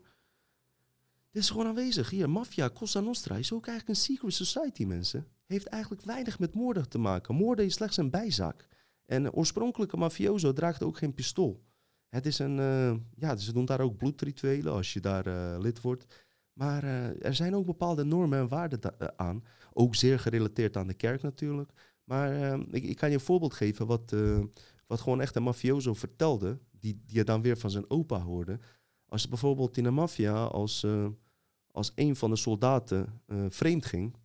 [1.31, 2.09] Dit is gewoon aanwezig.
[2.09, 5.27] Hier, maffia, Cosa Nostra is ook eigenlijk een secret society, mensen.
[5.45, 7.35] Heeft eigenlijk weinig met moorden te maken.
[7.35, 8.67] Moorden is slechts een bijzaak.
[9.05, 11.63] En de oorspronkelijke mafioso draagt ook geen pistool.
[12.09, 12.59] Het is een...
[12.59, 16.25] eh, ja, ze doen daar ook bloedrituelen als je daar eh, lid wordt.
[16.53, 18.79] Maar eh, er zijn ook bepaalde normen en waarden
[19.19, 19.43] aan.
[19.73, 21.71] Ook zeer gerelateerd aan de kerk natuurlijk.
[22.03, 24.15] Maar ik, ik kan je een voorbeeld geven wat,
[24.87, 26.59] wat gewoon echt een mafioso vertelde.
[26.79, 28.59] Die, die je dan weer van zijn opa hoorde.
[29.05, 30.85] Als bijvoorbeeld in een maffia, als,
[31.71, 34.15] als een van de soldaten vreemd ging.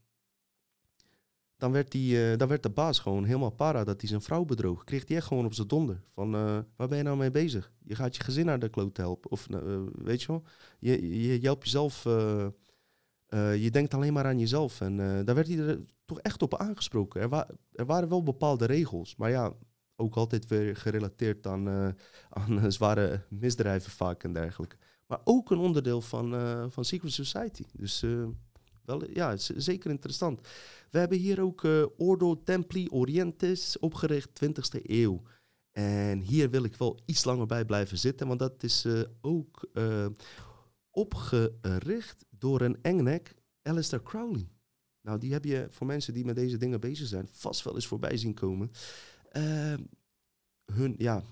[1.56, 4.44] Dan werd, die, eh, dan werd de baas gewoon helemaal para dat hij zijn vrouw
[4.44, 4.84] bedroog.
[4.84, 6.02] Kreeg hij echt gewoon op zijn donder.
[6.12, 7.72] Van, eh, waar ben je nou mee bezig?
[7.84, 9.30] Je gaat je gezin naar de kloot helpen.
[9.30, 10.42] Of, eh, weet je wel?
[10.78, 12.02] Je, je, helpt jezelf...
[13.54, 14.80] je denkt alleen maar aan jezelf.
[14.80, 17.20] En daar werd hij er toch echt op aangesproken.
[17.20, 19.16] Er, er waren wel bepaalde regels.
[19.16, 19.52] Maar ja,
[19.96, 21.94] ook altijd weer gerelateerd aan,
[22.28, 24.76] aan zware misdrijven vaak en dergelijke.
[25.06, 26.30] Maar ook een onderdeel van,
[26.70, 27.64] van Secret Society.
[27.72, 28.04] Dus
[28.87, 30.40] wel, ja, zeker interessant.
[30.90, 35.22] We hebben hier ook eh, Ordo Templi Orientis, opgericht 20e eeuw.
[35.72, 39.68] En hier wil ik wel iets langer bij blijven zitten, want dat is eh, ook
[39.72, 40.07] eh,
[40.90, 44.49] opgericht door een engnek, Alistair Crowley.
[45.01, 47.87] Nou, die heb je voor mensen die met deze dingen bezig zijn vast wel eens
[47.87, 48.70] voorbij zien komen.
[50.72, 51.22] Hun, ja,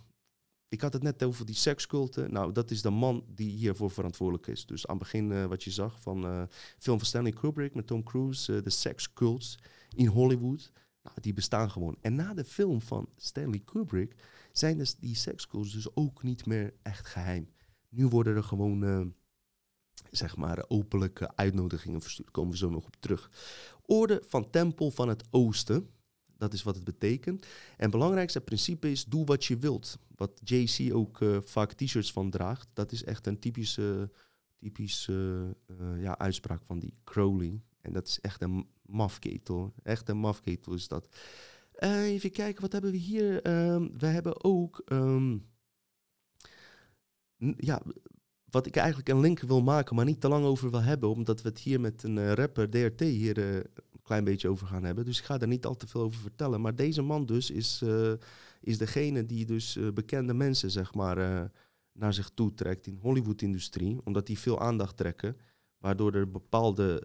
[0.74, 2.32] ik had het net over die seksculten.
[2.32, 4.66] Nou, dat is de man die hiervoor verantwoordelijk is.
[4.66, 6.42] Dus aan het begin eh, wat je zag van eh
[6.78, 9.58] film van Stanley Kubrick met Tom Cruise, eh, de sex cults
[9.96, 10.72] in Hollywood.
[11.02, 11.96] Nou, die bestaan gewoon.
[12.00, 14.14] En na de film van Stanley Kubrick
[14.52, 17.48] zijn dus die sekscults dus ook niet meer echt geheim.
[17.88, 19.14] Nu worden er gewoon,
[20.10, 22.26] zeg maar, openlijke uitnodigingen verstuurd.
[22.26, 23.30] Daar komen we zo nog op terug.
[23.86, 25.93] Orde van Tempel van het Oosten.
[26.44, 27.42] Dat is wat het betekent.
[27.42, 29.98] En het belangrijkste principe is, doe wat je wilt.
[30.16, 32.68] Wat JC ook eh, vaak t-shirts van draagt.
[32.72, 34.10] Dat is echt een typische,
[34.58, 37.62] typische eh, ja, uitspraak van die Crowley.
[37.80, 39.72] En dat is echt een mafketel.
[39.82, 41.08] Echt een mafketel is dat.
[41.72, 43.42] Eh, even kijken, wat hebben we hier?
[43.42, 44.82] Ehm, we hebben ook...
[44.84, 45.38] ehm,
[47.56, 47.82] ja,
[48.44, 51.42] wat ik eigenlijk een link wil maken, maar niet te lang over wil hebben, omdat
[51.42, 53.64] we het hier met een rapper, DRT, hier
[54.04, 55.04] klein beetje over gaan hebben.
[55.04, 56.60] Dus ik ga daar niet al te veel over vertellen.
[56.60, 58.12] Maar deze man dus is, uh,
[58.60, 61.50] is degene die dus bekende mensen, zeg maar,
[61.92, 64.00] naar zich toe trekt in Hollywood-industrie.
[64.04, 65.36] Omdat die veel aandacht trekken.
[65.78, 67.02] Waardoor er bepaalde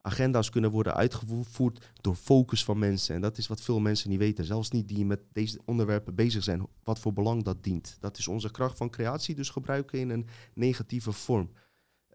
[0.00, 3.14] agenda's kunnen worden uitgevoerd door focus van mensen.
[3.14, 4.44] En dat is wat veel mensen niet weten.
[4.44, 6.66] Zelfs niet die met deze onderwerpen bezig zijn.
[6.82, 7.96] Wat voor belang dat dient.
[8.00, 11.50] Dat is onze kracht van creatie dus gebruiken in een negatieve vorm.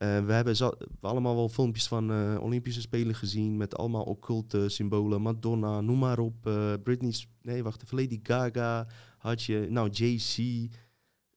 [0.03, 0.55] Uh, we hebben
[1.01, 5.21] allemaal wel filmpjes van uh, Olympische Spelen gezien met allemaal occulte symbolen.
[5.21, 6.47] Madonna, noem maar op.
[6.47, 8.87] Uh, Britney, nee wacht even, Lady Gaga
[9.17, 9.67] had je.
[9.69, 10.67] Nou, JC,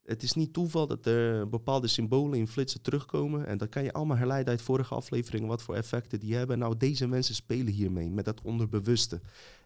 [0.04, 3.46] het is niet toeval dat er bepaalde symbolen in flitsen terugkomen.
[3.46, 6.58] En dat kan je allemaal herleiden uit vorige afleveringen, wat voor effecten die hebben.
[6.58, 9.20] Nou, deze mensen spelen hiermee, met dat onderbewuste.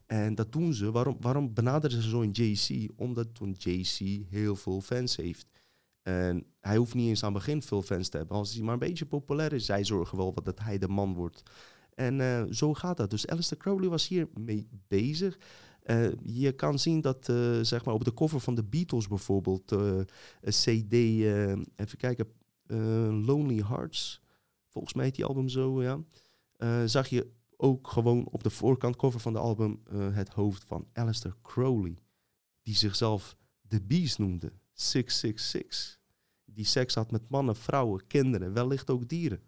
[0.07, 0.91] En dat doen ze.
[0.91, 2.91] Waarom, waarom benaderen ze zo een JC?
[2.97, 5.47] Omdat een JC heel veel fans heeft.
[6.11, 8.37] En hij hoeft niet eens aan het begin veel fans te hebben.
[8.37, 11.43] Als hij maar een beetje populair is, zij zorgen wel dat hij de man wordt.
[11.95, 13.11] En uh, zo gaat dat.
[13.11, 15.39] Dus Alistair Crowley was hiermee bezig.
[15.85, 19.71] Uh, je kan zien dat uh, zeg maar op de cover van de Beatles bijvoorbeeld,
[19.71, 20.07] een
[20.43, 22.27] CD, even kijken,
[23.27, 24.23] Lonely Hearts,
[24.69, 25.99] volgens mij heet die album zo, ja.
[26.87, 31.35] zag je ook gewoon op de voorkant cover van de album het hoofd van Alistair
[31.43, 31.99] Crowley,
[32.63, 33.37] die zichzelf
[33.69, 36.00] The Beast noemde, 666.
[36.55, 39.41] Die seks had met mannen, vrouwen, kinderen, wellicht ook dieren.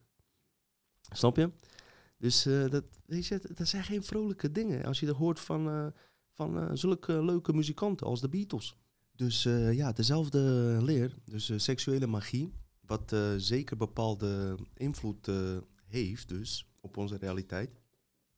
[1.00, 1.50] Snap je?
[2.18, 4.84] Dus dat, weet je, dat zijn geen vrolijke dingen.
[4.84, 5.92] Als je er hoort van
[6.32, 8.76] van uh, zulke leuke muzikanten als de Beatles.
[9.16, 10.38] Dus ja, dezelfde
[10.82, 15.30] leer, dus seksuele magie, wat zeker bepaalde invloed
[15.84, 17.70] heeft dus op onze realiteit.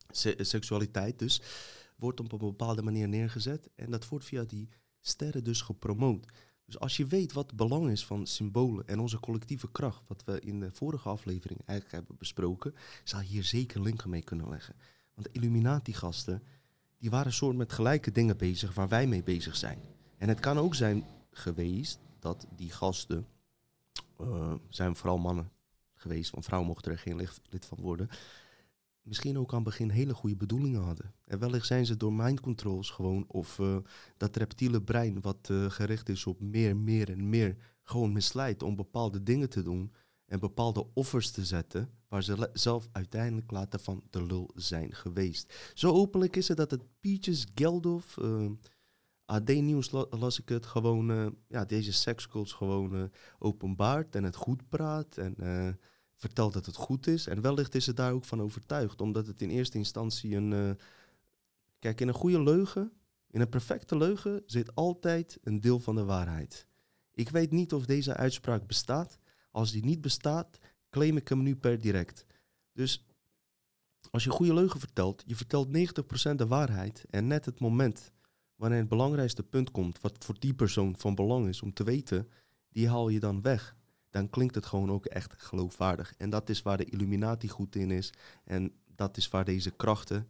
[0.09, 1.41] Se seksualiteit dus,
[1.97, 4.69] wordt op een bepaalde manier neergezet en dat wordt via die
[5.01, 6.25] sterren dus gepromoot.
[6.65, 10.23] Dus als je weet wat het belang is van symbolen en onze collectieve kracht, wat
[10.23, 14.49] we in de vorige aflevering eigenlijk hebben besproken, zou je hier zeker linken mee kunnen
[14.49, 14.75] leggen.
[15.13, 16.43] Want de Illuminati-gasten,
[16.97, 19.79] die waren soort met gelijke dingen bezig waar wij mee bezig zijn.
[20.17, 23.27] En het kan ook zijn geweest dat die gasten,
[24.21, 25.51] uh, zijn vooral mannen
[25.93, 28.09] geweest, want vrouwen mochten er geen lid van worden,
[29.05, 31.13] misschien ook aan het begin hele goede bedoelingen hadden.
[31.25, 33.77] En wellicht zijn ze door mind controls gewoon, of uh,
[34.17, 38.75] dat reptiele brein wat uh, gericht is op meer, meer en meer, gewoon misleidt om
[38.75, 39.91] bepaalde dingen te doen
[40.25, 45.71] en bepaalde offers te zetten, waar ze zelf uiteindelijk later van de lul zijn geweest.
[45.73, 48.51] Zo openlijk is het dat het Peaches Geldof, uh, eh,
[49.25, 55.17] AD Nieuws las ik het, gewoon ja, deze sekscults gewoon openbaart en het goed praat
[55.17, 55.35] en
[56.15, 57.27] vertelt dat het goed is.
[57.27, 60.77] En wellicht is ze daar ook van overtuigd, omdat het in eerste instantie een...
[61.79, 62.91] kijk, in een goede leugen,
[63.29, 66.67] in een perfecte leugen, zit altijd een deel van de waarheid.
[67.11, 69.19] Ik weet niet of deze uitspraak bestaat,
[69.51, 70.57] als die niet bestaat,
[70.89, 72.25] claim ik hem nu per direct.
[72.73, 73.05] Dus
[74.11, 75.71] als je goede leugen vertelt, je vertelt 90%
[76.35, 78.11] de waarheid en net het moment
[78.55, 82.29] wanneer het belangrijkste punt komt, wat voor die persoon van belang is om te weten,
[82.69, 83.75] die haal je dan weg.
[84.15, 86.13] Dan klinkt het gewoon ook echt geloofwaardig.
[86.17, 88.13] En dat is waar de Illuminati goed in is.
[88.43, 90.27] En dat is waar deze krachten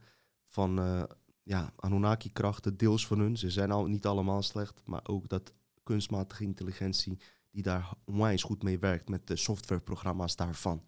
[0.47, 1.03] van uh,
[1.43, 6.43] ja, Anunnaki-krachten, deels van hun, ze zijn al niet allemaal slecht, maar ook dat kunstmatige
[6.43, 7.19] intelligentie
[7.51, 10.83] die daar onwijs goed mee werkt met de softwareprogramma's daarvan.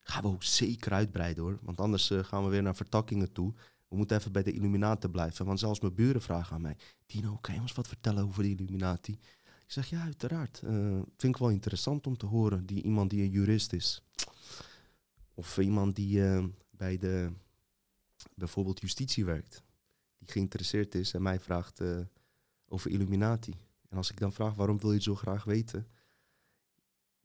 [0.00, 3.54] Gaan we ook zeker uitbreiden hoor, want anders uh, gaan we weer naar vertakkingen toe.
[3.88, 6.76] We moeten even bij de Illuminaten blijven, want zelfs mijn buren vragen aan mij...
[7.06, 9.18] Tino, kan je ons wat vertellen over de Illuminati?
[9.68, 10.60] Ik zeg, ja, uiteraard.
[10.64, 14.02] Uh, vind ik wel interessant om te horen, die, iemand die een jurist is.
[15.34, 17.32] Of iemand die uh, bij de,
[18.34, 19.62] bijvoorbeeld justitie werkt.
[20.18, 21.82] Die geïnteresseerd is en mij vraagt
[22.68, 23.54] over Illuminati.
[23.88, 25.86] En als ik dan vraag, waarom wil je het zo graag weten?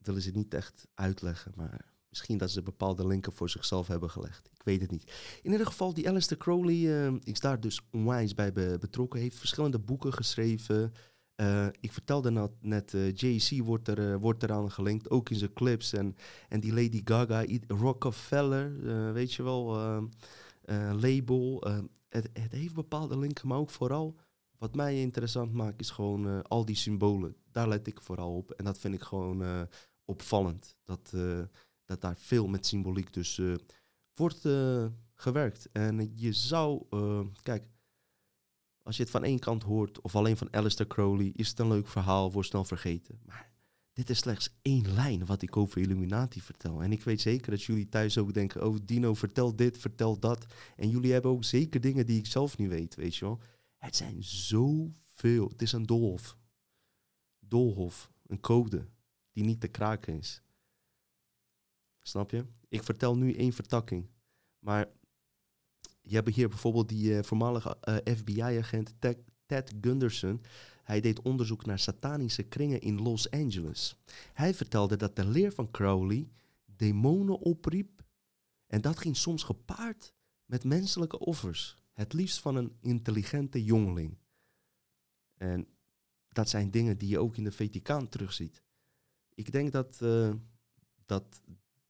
[0.06, 4.50] willen ze niet echt uitleggen, maar misschien dat ze bepaalde linken voor zichzelf hebben gelegd.
[4.54, 5.12] Ik weet het niet.
[5.41, 9.20] In ieder geval, die Alistair Crowley uh, is daar dus onwijs bij betrokken.
[9.20, 10.94] heeft verschillende boeken geschreven.
[11.36, 15.54] Uh, ik vertelde net, net uh, JC wordt, er, wordt eraan gelinkt, ook in zijn
[15.54, 15.94] clips.
[15.94, 16.16] En,
[16.50, 18.82] en die Lady Gaga, Rockefeller,
[19.14, 19.76] weet je wel,
[21.02, 21.64] label.
[22.10, 24.16] Het, het, heeft bepaalde linken, maar ook vooral
[24.58, 27.36] wat mij interessant maakt is gewoon al die symbolen.
[27.52, 28.52] Daar let ik vooral op.
[28.52, 29.68] En dat vind ik gewoon
[30.06, 30.76] opvallend.
[30.84, 31.14] Dat,
[31.86, 33.42] dat daar veel met symboliek dus
[34.14, 34.48] wordt
[35.14, 35.70] gewerkt.
[35.72, 36.86] En je zou,
[37.42, 37.68] kijk,
[38.84, 41.68] als je het van één kant hoort, of alleen van Alistair Crowley, is het een
[41.68, 43.20] leuk verhaal, wordt snel vergeten.
[43.26, 43.52] Maar
[43.94, 46.84] dit is slechts één lijn wat ik over Illuminati vertel.
[46.84, 50.46] En ik weet zeker dat jullie thuis ook denken, oh Dino, vertel dit, vertel dat.
[50.76, 53.40] En jullie hebben ook zeker dingen die ik zelf niet weet, weet je wel.
[53.78, 55.48] Het zijn zoveel.
[55.48, 56.38] Het is een doolhof.
[57.40, 58.88] Doolhof, een code
[59.32, 60.42] die niet te kraken is.
[62.02, 62.46] Snap je?
[62.68, 64.10] Ik vertel nu één vertakking.
[64.60, 64.90] Maar
[66.04, 68.93] je hebt hier bijvoorbeeld die eh, voormalige eh, FBI-agent
[69.45, 70.41] Ted, Gunderson.
[70.84, 73.95] Hij deed onderzoek naar satanische kringen in Los Angeles.
[74.34, 76.30] Hij vertelde dat de leer van Crowley
[76.66, 78.04] demonen opriep.
[78.68, 80.14] En dat ging soms gepaard
[80.45, 81.76] met menselijke offers.
[81.93, 84.18] Het liefst van een intelligente jongeling.
[85.38, 85.68] En
[86.28, 88.64] dat zijn dingen die je ook in de Vaticaan terugziet.
[89.34, 90.34] Ik denk dat, eh,
[91.06, 91.41] dat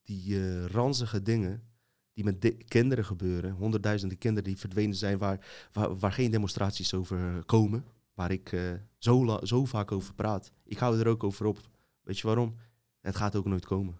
[0.02, 1.73] die ranzige dingen
[2.14, 7.46] die met de- kinderen gebeuren, honderdduizenden kinderen die verdwenen zijn waar, waar, geen demonstraties over
[7.46, 10.52] komen, waar ik eh, zo, zo vaak over praat.
[10.66, 11.60] Ik hou er ook over op.
[12.02, 12.56] Weet je waarom?
[13.00, 13.98] Het gaat ook nooit komen.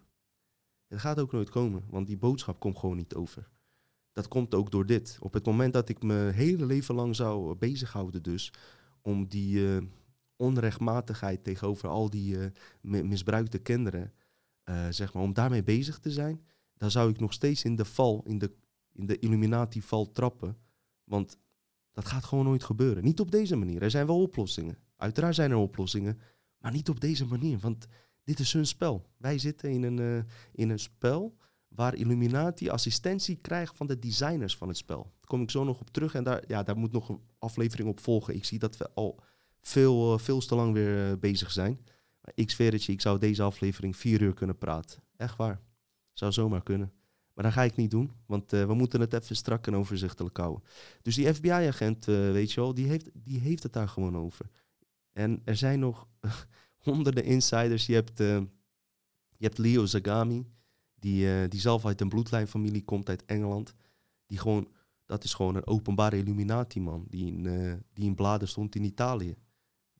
[0.88, 3.48] Het gaat ook nooit komen, want die boodschap komt gewoon niet over.
[4.12, 5.16] Dat komt ook door dit.
[5.20, 8.52] Op het moment dat ik me hele leven lang zou eh, bezighouden dus
[9.02, 9.82] om die eh,
[10.36, 12.46] onrechtmatigheid tegenover al die eh,
[12.80, 14.12] mi- misbruikte kinderen,
[14.64, 16.40] eh, zeg maar, om daarmee bezig te zijn,
[16.76, 18.54] dan zou ik nog steeds in de val, in de,
[18.92, 20.56] in de Illuminati-val trappen.
[21.04, 21.38] Want
[21.92, 23.04] dat gaat gewoon nooit gebeuren.
[23.04, 23.82] Niet op deze manier.
[23.82, 24.78] Er zijn wel oplossingen.
[24.96, 26.20] Uiteraard zijn er oplossingen,
[26.58, 27.58] maar niet op deze manier.
[27.58, 27.86] Want
[28.24, 29.06] dit is hun spel.
[29.16, 31.36] Wij zitten in een, eh, in een spel
[31.68, 35.02] waar Illuminati assistentie krijgt van de designers van het spel.
[35.02, 37.88] Daar kom ik zo nog op terug en daar, ja, daar moet nog een aflevering
[37.88, 38.34] op volgen.
[38.34, 39.20] Ik zie dat we al
[39.60, 41.80] veel, eh, veel te lang weer eh, bezig zijn.
[42.34, 45.02] Ik zweer het je, ik zou deze aflevering vier uur kunnen praten.
[45.16, 45.60] Echt waar.
[46.14, 46.92] Zou zomaar kunnen.
[47.34, 50.36] Maar dat ga ik niet doen, want eh, we moeten het even strak en overzichtelijk
[50.36, 50.64] houden.
[51.02, 54.50] Dus die FBI-agent, eh, weet je wel, die heeft, die heeft het daar gewoon over.
[55.12, 56.08] En er zijn nog
[56.86, 57.86] honderden insiders.
[57.86, 58.38] Je hebt, eh,
[59.36, 60.46] je hebt Leo Zagami,
[60.94, 63.74] die, die zelf uit een bloedlijnfamilie komt uit Engeland.
[64.26, 64.68] Die gewoon,
[65.06, 67.04] dat is gewoon een openbare Illuminati-man.
[67.08, 67.42] Die in,
[67.92, 69.36] die in bladen stond in Italië.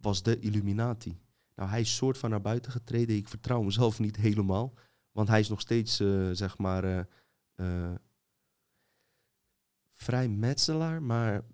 [0.01, 1.19] Was de Illuminati.
[1.55, 3.17] Nou, hij is soort van naar buiten getreden.
[3.17, 4.73] Ik vertrouw hem zelf niet helemaal.
[5.15, 7.01] Want hij is nog steeds, eh, zeg maar, eh,
[7.55, 7.95] eh,
[9.93, 11.03] vrij metselaar.
[11.03, 11.45] Maar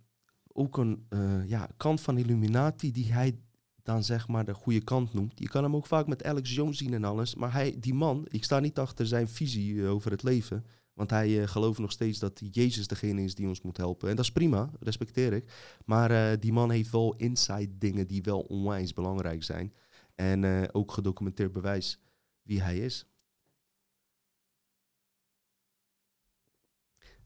[0.52, 1.06] ook een
[1.46, 3.38] ja, kant van Illuminati die hij
[3.82, 5.38] dan zeg maar de goede kant noemt.
[5.38, 7.34] Je kan hem ook vaak met Alex Jones zien en alles.
[7.34, 10.64] Maar hij, die man, ik sta niet achter zijn visie over het leven.
[10.92, 14.08] Want hij gelooft nog steeds dat Jezus degene is die ons moet helpen.
[14.08, 15.76] En dat is prima, respecteer ik.
[15.84, 19.74] Maar die man heeft wel inside dingen die wel onwijs belangrijk zijn.
[20.14, 22.00] En ook gedocumenteerd bewijs
[22.42, 23.09] wie hij is.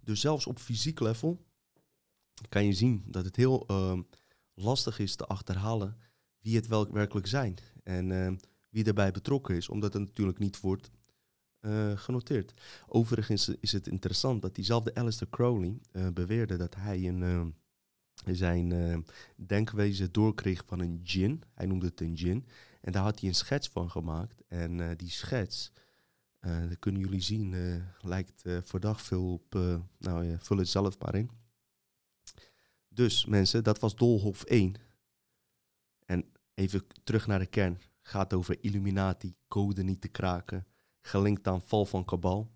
[0.04, 1.44] Dus zelfs op fysiek level
[2.48, 4.02] kan je zien dat het heel ehm,
[4.54, 5.96] lastig is te achterhalen
[6.40, 7.56] wie het wel werkelijk zijn.
[7.82, 8.36] En ehm,
[8.68, 10.90] wie erbij betrokken is, omdat het natuurlijk niet wordt
[11.60, 12.54] eh, genoteerd.
[12.86, 17.48] Overigens is het interessant dat diezelfde Alistair Crowley eh, beweerde dat hij een, ehm,
[18.36, 19.04] zijn
[19.36, 21.42] denkwijze doorkreeg van een djinn.
[21.54, 22.46] Hij noemde het een djinn.
[22.84, 24.42] En daar had hij een schets van gemaakt.
[24.48, 25.72] En eh, die schets,
[26.68, 29.54] dat kunnen jullie zien, eh, lijkt eh verdacht veel op...
[29.54, 31.30] eh, nou ja, vul het zelf maar in.
[32.88, 34.74] Dus mensen, dat was Dolhof 1.
[36.06, 36.24] En
[36.54, 37.78] even terug naar de kern.
[38.02, 40.66] Gaat over Illuminati, code niet te kraken.
[41.00, 42.52] Gelinkt aan val van kabal.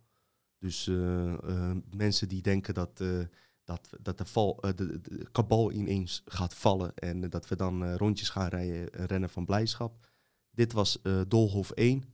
[0.58, 3.20] Dus eh, eh, mensen die denken dat, eh,
[3.64, 5.00] dat, dat de, val, eh, de,
[5.32, 6.94] kabal ineens gaat vallen.
[6.94, 10.08] En eh, dat we dan eh, rondjes gaan rijden, eh, rennen van blijdschap.
[10.50, 12.04] Dit was eh, Dolhof 1.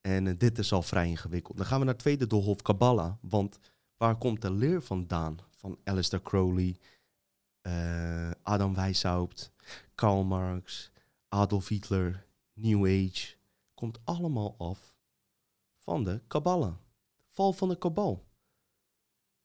[0.00, 1.56] En eh, dit is al vrij ingewikkeld.
[1.56, 3.14] Dan gaan we naar het tweede Dolhof, Kabbalah.
[3.20, 3.58] Want
[3.96, 5.38] waar komt de leer vandaan?
[5.50, 6.76] Van Alistair Crowley,
[7.60, 9.52] eh, Adam Weishaupt,
[9.94, 10.90] Karl Marx,
[11.28, 13.36] Adolf Hitler, New Age.
[13.74, 14.94] Komt allemaal af
[15.78, 16.74] van de Kabbalah.
[17.28, 18.26] Val van de kabal.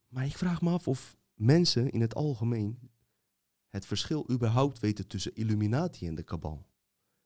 [0.07, 2.91] Maar ik vraag me af of mensen in het algemeen
[3.67, 6.65] het verschil überhaupt weten tussen Illuminati en de kabal.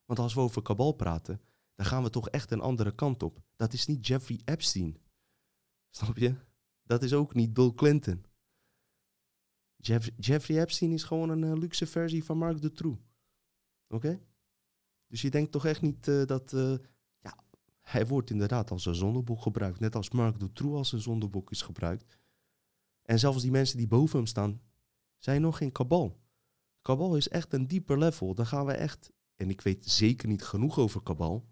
[0.06, 1.42] Want als we over kabal praten,
[1.78, 3.42] dan gaan we toch echt een andere kant op.
[3.56, 4.98] Dat is niet Jeffrey Epstein.
[5.90, 6.36] Snap je?
[6.84, 8.26] Dat is ook niet Bill Clinton.
[9.76, 13.02] Jeff- Jeffrey Epstein is gewoon een eh, luxe versie van Mark Dutroux.
[13.88, 14.22] Oké?
[15.08, 16.54] Dus je denkt toch echt niet eh, dat...
[16.54, 16.76] eh,
[17.20, 17.38] ja,
[17.82, 19.80] hij wordt inderdaad als een zondeboek gebruikt.
[19.80, 22.18] Net als Mark Dutroux als een zondeboek is gebruikt.
[23.02, 24.62] En zelfs die mensen die boven hem staan,
[25.18, 26.20] zijn nog geen kabal.
[26.82, 28.34] Kabal is echt een dieper level.
[28.36, 29.12] Dan gaan we echt...
[29.36, 31.48] En ik weet zeker niet genoeg over kabal.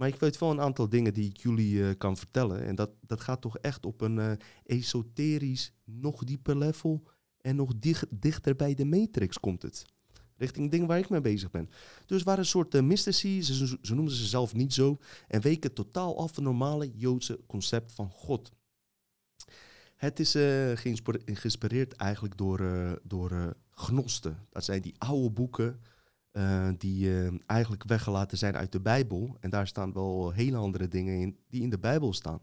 [0.00, 2.64] Maar ik weet wel een aantal dingen die ik jullie eh, kan vertellen.
[2.64, 4.32] En dat, dat gaat toch echt op een eh,
[4.64, 7.02] esoterisch, nog dieper level.
[7.40, 9.84] En nog dich- dichter bij de matrix komt het.
[10.36, 11.68] Richting dingen waar ik mee bezig ben.
[12.06, 14.98] Dus waar een soort uh, mystici, ze, ze, noemen ze zelf niet zo.
[15.28, 18.52] En weken totaal af van normale Joodse concept van God.
[19.96, 20.30] Het is
[20.74, 22.60] geïnspireerd eigenlijk door,
[23.02, 24.46] door gnosten.
[24.50, 25.80] Dat zijn die oude boeken
[26.30, 29.36] eh, die eh, eigenlijk weggelaten zijn uit de Bijbel.
[29.40, 32.40] En daar staan wel hele andere dingen in die in de Bijbel staan.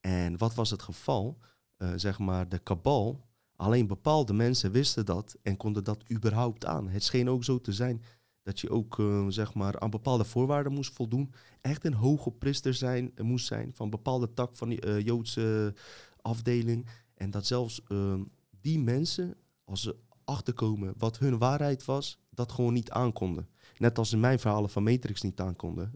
[0.00, 1.38] En wat was het geval?
[1.76, 3.24] Eh, zeg maar, de kabal,
[3.56, 6.88] Alleen bepaalde mensen wisten dat en konden dat überhaupt aan.
[6.88, 8.02] Het scheen ook zo te zijn
[8.42, 11.32] dat je ook zeg maar aan bepaalde voorwaarden moest voldoen.
[11.60, 15.74] Echt een hoge priester zijn, moest zijn van bepaalde tak van uh, Joodse
[16.20, 16.86] afdeling.
[17.14, 18.22] En dat zelfs ehm,
[18.60, 19.96] die mensen, als ze
[20.26, 23.48] achterkomen wat hun waarheid was, dat gewoon niet aankonden.
[23.78, 25.92] Net als in mijn verhalen van Matrix niet aankonden,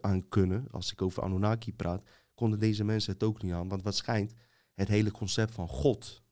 [0.00, 2.02] aan kunnen, als ik over Anunnaki praat,
[2.34, 3.68] konden deze mensen het ook niet aan.
[3.68, 4.34] Want wat schijnt,
[4.74, 6.22] het hele concept van God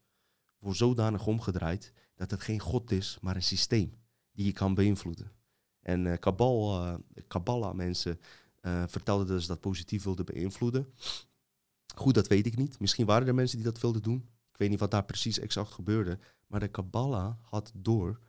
[0.59, 3.95] wordt zodanig omgedraaid dat het geen God is, maar een systeem
[4.33, 5.33] die je kan beïnvloeden.
[5.81, 6.95] En uh, Kabal, uh,
[7.27, 8.21] Kabbalah mensen
[8.61, 10.95] uh, vertelden ze dat positief wilden beïnvloeden.
[11.95, 12.81] Goed, dat weet ik niet.
[12.81, 14.29] Misschien waren er mensen die dat wilden doen.
[14.53, 16.19] Ik weet niet wat daar precies exact gebeurde.
[16.47, 18.21] Maar de Kabbalah had door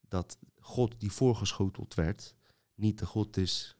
[0.00, 2.34] dat God die voorgeschoteld werd,
[2.74, 3.76] niet de God is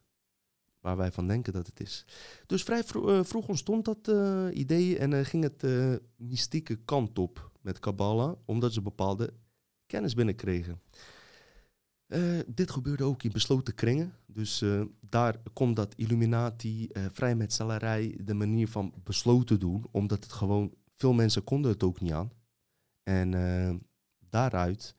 [0.79, 2.05] waar wij van denken dat het is.
[2.45, 4.07] Dus vrij vro vroeg ontstond dat
[4.53, 5.65] idee en ging het
[6.15, 9.33] mystieke kant op met Kabbalah, omdat ze bepaalde
[9.85, 10.81] kennis binnenkregen.
[12.47, 14.13] Dit gebeurde ook in besloten kringen.
[14.25, 14.63] Dus
[15.09, 20.73] daar komt dat Illuminati, uh, vrijmetselarij, de manier van besloten doen, omdat het gewoon,
[21.03, 22.31] veel mensen konden het ook niet aan.
[23.03, 23.29] En
[24.19, 24.95] daaruit,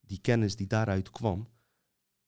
[0.00, 1.48] die kennis die daaruit kwam,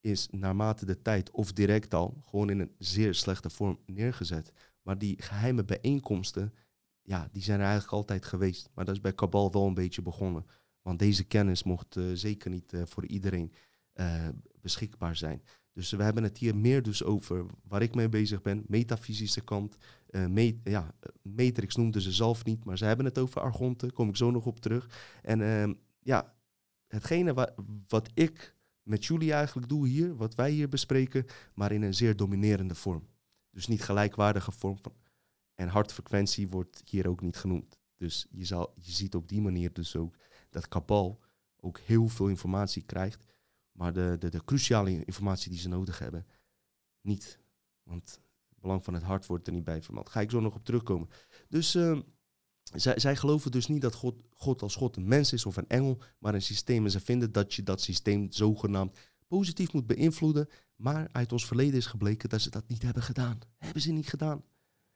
[0.01, 4.53] is naarmate de tijd of direct al gewoon in een zeer slechte vorm neergezet.
[4.83, 6.55] Maar die geheime bijeenkomsten,
[7.03, 8.71] ja, die zijn er eigenlijk altijd geweest.
[8.75, 10.47] Maar dat is bij Kabal wel een beetje begonnen.
[10.83, 13.53] Want deze kennis mocht zeker niet voor iedereen
[13.95, 14.29] uh,
[14.61, 15.43] beschikbaar zijn.
[15.77, 19.77] Dus we hebben het hier meer dus over waar ik mee bezig ben, metafysische kant.
[20.11, 24.17] Uh, ja, Matrix noemden ze zelf niet, maar ze hebben het over argonten, kom ik
[24.17, 24.89] zo nog op terug.
[25.23, 26.35] En uh, ja,
[26.87, 27.55] hetgene wa
[27.89, 32.17] wat ik met jullie eigenlijk doe hier, wat wij hier bespreken, maar in een zeer
[32.17, 33.09] dominerende vorm.
[33.51, 34.95] Dus niet gelijkwaardige vorm van.
[35.55, 37.79] En hartfrequentie wordt hier ook niet genoemd.
[37.97, 40.17] Dus je, zal, je ziet op die manier dus ook
[40.51, 41.21] dat Kabal
[41.61, 43.25] ook heel veel informatie krijgt
[43.77, 46.27] maar de, de, de cruciale informatie die ze nodig hebben,
[47.01, 47.39] niet.
[47.83, 50.11] Want het belang van het hart wordt er niet bij vermeld.
[50.11, 51.09] Ga ik zo nog op terugkomen.
[51.49, 51.99] Dus uh,
[52.75, 55.69] zij, zij geloven dus niet dat God, God als God een mens is of een
[55.69, 56.85] engel, maar een systeem.
[56.85, 60.49] En ze vinden dat je dat systeem zogenaamd positief moet beïnvloeden.
[60.77, 63.39] Maar uit ons verleden is gebleken dat ze dat niet hebben gedaan.
[63.57, 64.45] Hebben ze niet gedaan.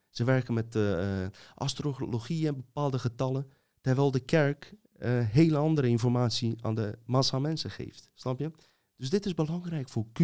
[0.08, 3.50] Ze werken met uh, astrologie en bepaalde getallen.
[3.80, 8.10] Terwijl de kerk uh, hele andere informatie aan de massa mensen geeft.
[8.14, 8.50] Snap je?
[9.00, 10.20] Dus dit is belangrijk voor Q.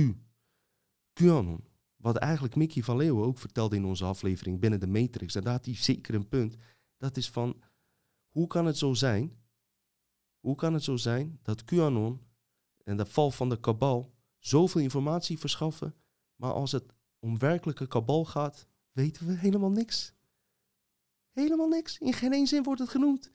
[1.13, 1.65] QAnon.
[1.97, 5.35] Wat eigenlijk Mickey van Leeuwen ook vertelde in onze aflevering binnen de Matrix.
[5.35, 6.57] En daar had hij zeker een punt.
[6.97, 7.63] Dat is van,
[8.29, 9.37] hoe kan het zo zijn?
[10.41, 12.21] Hoe kan het zo zijn dat QAnon
[12.85, 15.95] en de val van de kabal zoveel informatie verschaffen,
[16.35, 20.15] maar als het om werkelijke kabal gaat, weten we helemaal niks.
[21.31, 21.99] Helemaal niks.
[21.99, 23.31] In geen één zin wordt het genoemd.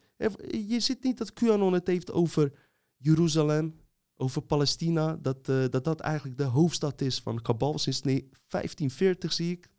[0.67, 3.80] Je ziet niet dat QAnon het heeft over Jeruzalem,
[4.22, 9.51] over Palestina, dat, uh, dat dat eigenlijk de hoofdstad is van Kabal sinds 1540 zie
[9.51, 9.69] ik.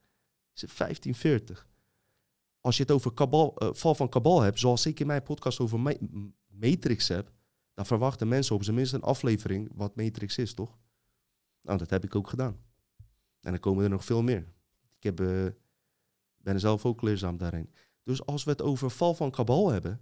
[0.54, 1.66] Is het 1540?
[2.60, 5.60] Als je het over Kabal, uh, val van Kabal hebt, zoals ik in mijn podcast
[5.60, 5.92] over Ma
[6.46, 7.32] Matrix heb,
[7.74, 10.78] dan verwachten mensen op zijn minst een aflevering wat Matrix is, toch?
[11.60, 12.56] Nou, dat heb ik ook gedaan.
[13.40, 14.52] En dan komen er nog veel meer.
[14.96, 15.46] Ik heb, uh,
[16.36, 17.70] ben zelf ook leerzaam daarin.
[18.02, 20.00] Dus als we het over val van Kabal hebben,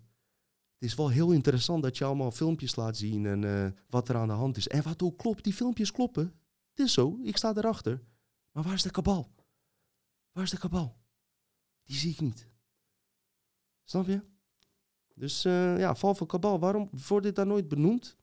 [0.81, 4.17] het is wel heel interessant dat je allemaal filmpjes laat zien en uh, wat er
[4.17, 4.69] aan de hand is.
[4.69, 6.41] En wat ook klopt, die filmpjes kloppen.
[6.71, 8.03] Het is zo, ik sta erachter.
[8.53, 9.35] Maar waar is de kabal?
[10.33, 10.97] Waar is de kabal?
[11.85, 12.49] Die zie ik niet.
[13.85, 14.23] Snap je?
[15.15, 18.17] Dus uh, ja, val van kabal, waarom wordt dit daar nooit benoemd?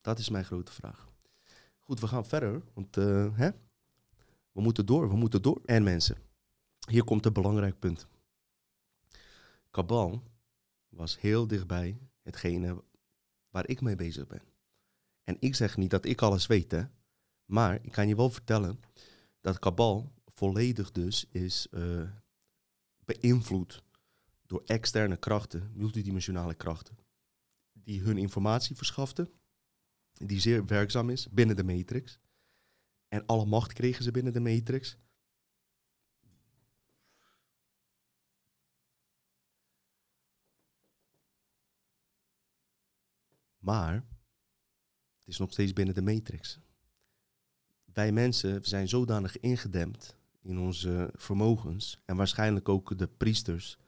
[0.00, 1.10] Dat is mijn grote vraag.
[1.78, 3.50] Goed, we gaan verder, want uh, hè?
[4.52, 5.60] we moeten door, we moeten door.
[5.64, 6.16] En mensen,
[6.88, 8.06] hier komt een belangrijk punt.
[9.70, 10.22] Kabal
[10.92, 12.84] was heel dichtbij hetgene
[13.50, 14.42] waar ik mee bezig ben.
[15.24, 16.84] En ik zeg niet dat ik alles weet, hè.
[17.44, 18.80] Maar ik kan je wel vertellen
[19.40, 22.10] dat Kabal volledig dus is uh,
[23.04, 23.82] beïnvloed
[24.46, 26.98] door externe krachten, multidimensionale krachten,
[27.72, 29.32] die hun informatie verschaften,
[30.12, 32.18] die zeer werkzaam is binnen de matrix.
[33.08, 34.96] En alle macht kregen ze binnen de matrix.
[43.62, 43.94] Maar
[45.18, 46.58] het is nog steeds binnen de matrix.
[47.92, 53.78] Wij mensen zijn zodanig ingedempt in onze vermogens en waarschijnlijk ook de priesters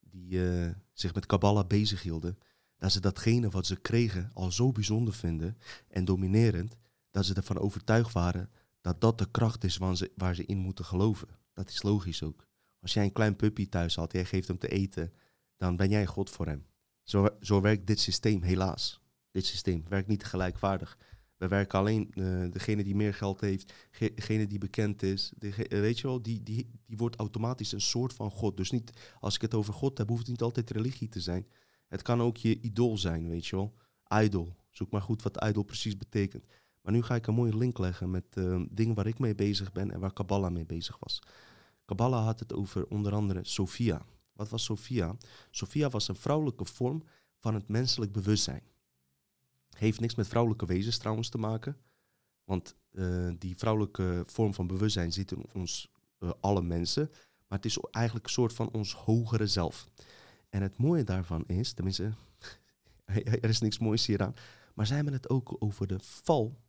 [0.00, 2.38] die uh, zich met Kabbalah bezighielden,
[2.76, 5.58] dat ze datgene wat ze kregen al zo bijzonder vinden
[5.88, 6.76] en dominerend,
[7.10, 8.50] dat ze ervan overtuigd waren
[8.80, 11.28] dat dat de kracht is waar ze, waar ze in moeten geloven.
[11.52, 12.46] Dat is logisch ook.
[12.80, 15.12] Als jij een klein puppy thuis had, jij geeft hem te eten,
[15.56, 16.66] dan ben jij God voor hem.
[17.02, 19.03] Zo, zo werkt dit systeem helaas.
[19.34, 20.98] Dit systeem werkt niet gelijkwaardig.
[21.36, 23.72] We werken alleen uh, degene die meer geld heeft,
[24.14, 25.32] degene die bekend is.
[25.38, 28.56] Degene, weet je wel, die, die, die wordt automatisch een soort van God.
[28.56, 31.46] Dus niet, als ik het over God heb, hoeft het niet altijd religie te zijn.
[31.88, 33.74] Het kan ook je idool zijn, weet je wel.
[34.22, 34.56] Idol.
[34.70, 36.44] Zoek maar goed wat idol precies betekent.
[36.80, 39.72] Maar nu ga ik een mooie link leggen met uh, dingen waar ik mee bezig
[39.72, 41.18] ben en waar Kabbalah mee bezig was.
[41.84, 44.06] Kabbalah had het over onder andere Sophia.
[44.32, 45.16] Wat was Sophia?
[45.50, 47.02] Sophia was een vrouwelijke vorm
[47.38, 48.62] van het menselijk bewustzijn.
[49.74, 51.76] Heeft niks met vrouwelijke wezens trouwens te maken.
[52.44, 57.08] Want uh, die vrouwelijke vorm van bewustzijn zit in ons uh, alle mensen.
[57.46, 59.88] Maar het is eigenlijk een soort van ons hogere zelf.
[60.48, 62.12] En het mooie daarvan is, tenminste,
[63.04, 64.34] er is niks moois hieraan.
[64.74, 66.60] Maar zij hebben het ook over de val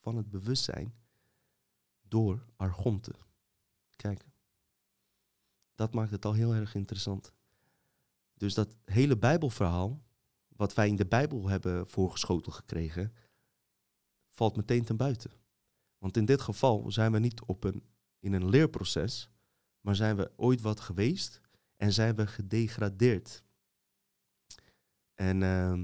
[0.00, 0.94] van het bewustzijn
[2.02, 3.12] door argonte.
[3.96, 4.24] Kijk,
[5.74, 7.32] dat maakt het al heel erg interessant.
[8.34, 10.02] Dus dat hele Bijbelverhaal,
[10.56, 13.12] wat wij in de Bijbel hebben voorgeschoten gekregen,
[14.30, 15.30] valt meteen ten buiten.
[15.98, 17.82] Want in dit geval zijn we niet op een,
[18.18, 19.30] in een leerproces,
[19.80, 21.40] maar zijn we ooit wat geweest
[21.76, 23.42] en zijn we gedegradeerd.
[25.14, 25.82] En uh,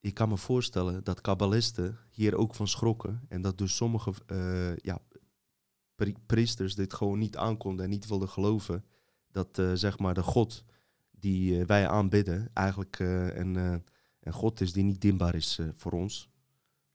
[0.00, 3.20] ik kan me voorstellen dat kabbalisten hier ook van schrokken.
[3.28, 4.98] En dat dus sommige uh, ja,
[6.26, 8.84] priesters dit gewoon niet aankonden en niet wilden geloven.
[9.30, 10.64] Dat uh, zeg maar de God
[11.20, 13.54] die uh, wij aanbidden eigenlijk een,
[14.20, 16.30] een God is die niet dienbaar is voor ons.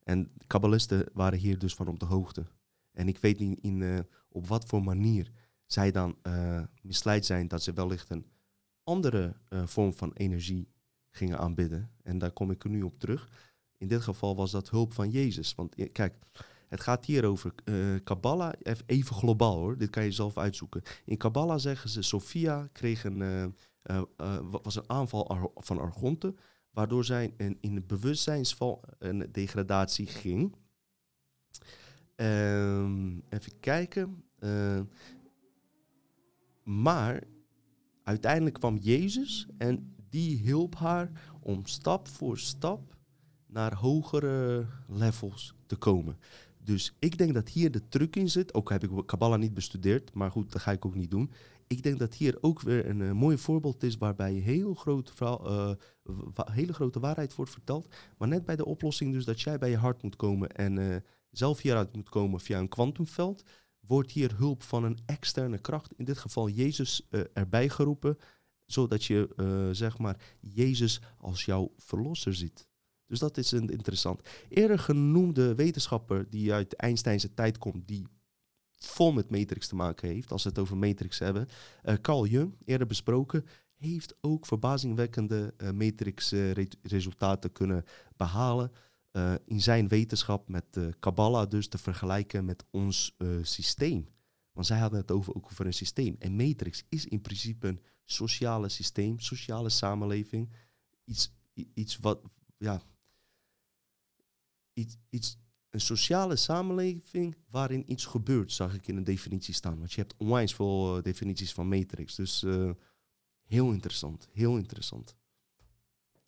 [0.04, 2.46] En kabbalisten waren hier dus van op de hoogte.
[2.92, 5.32] En ik weet niet in, op wat voor manier
[5.66, 6.18] zij dan
[6.82, 8.26] misleid zijn dat ze wellicht een
[8.84, 10.68] andere vorm van energie
[11.10, 11.92] gingen aanbidden.
[12.04, 13.30] En daar kom ik er nu op terug.
[13.78, 15.56] In dit geval was dat hulp van Jezus.
[15.56, 16.16] Want kijk,
[16.68, 17.54] het gaat hier over
[18.04, 18.54] Kabbalah,
[18.86, 20.82] even globaal hoor, dit kan je zelf uitzoeken.
[21.06, 23.56] In Kabbalah zeggen ze, Sophia kreeg een,
[23.92, 24.02] uh,
[24.62, 26.36] was een aanval van Argonte,
[26.72, 30.56] waardoor zij in, bewustzijnsval een degradatie ging.
[32.16, 34.24] Um, even kijken.
[36.64, 37.24] maar
[38.04, 41.12] uiteindelijk kwam Jezus en die hielp haar
[41.42, 42.96] om stap voor stap
[43.48, 46.18] naar hogere levels te komen.
[46.64, 48.54] Dus ik denk dat hier de truc in zit.
[48.54, 51.32] Ook heb ik Kabbalah niet bestudeerd, maar goed, dat ga ik ook niet doen.
[51.74, 55.72] Ik denk dat hier ook weer een, uh, mooi voorbeeld is waarbij heel grote, uh,
[56.34, 57.96] wa hele grote waarheid wordt verteld.
[58.18, 60.96] Maar net bij de oplossing dus dat jij bij je hart moet komen en uh,
[61.30, 63.44] zelf hieruit moet komen via een kwantumveld,
[63.80, 68.18] wordt hier hulp van een externe kracht, in dit geval Jezus, erbij geroepen
[68.66, 69.30] zodat je
[69.72, 72.68] zeg maar Jezus als jouw verlosser ziet.
[73.06, 74.22] Dus dat is interessant.
[74.50, 78.08] Eerder genoemde wetenschapper die uit de Einsteinse tijd komt, die
[78.86, 81.48] vol met matrix te maken heeft, als we het over matrix hebben,
[81.84, 87.84] uh, Carl Jung, eerder besproken, heeft ook verbazingwekkende uh, matrix-resultaten kunnen
[88.18, 88.72] behalen.
[89.46, 90.66] in zijn wetenschap met
[91.00, 94.08] Kabbalah dus te vergelijken met ons systeem.
[94.54, 96.16] Want zij hadden het over, ook over een systeem.
[96.20, 100.52] En matrix is in principe een sociale systeem, sociale samenleving.
[101.04, 101.34] Iets,
[101.74, 102.22] iets wat,
[102.58, 102.82] ja,
[104.74, 105.38] iets, iets,
[105.74, 109.78] een sociale samenleving waarin iets gebeurt, zag ik in een definitie staan.
[109.78, 112.16] Want je hebt onwijs veel uh, definities van Matrix.
[112.16, 112.72] Dus uh,
[113.44, 115.16] heel interessant, heel interessant.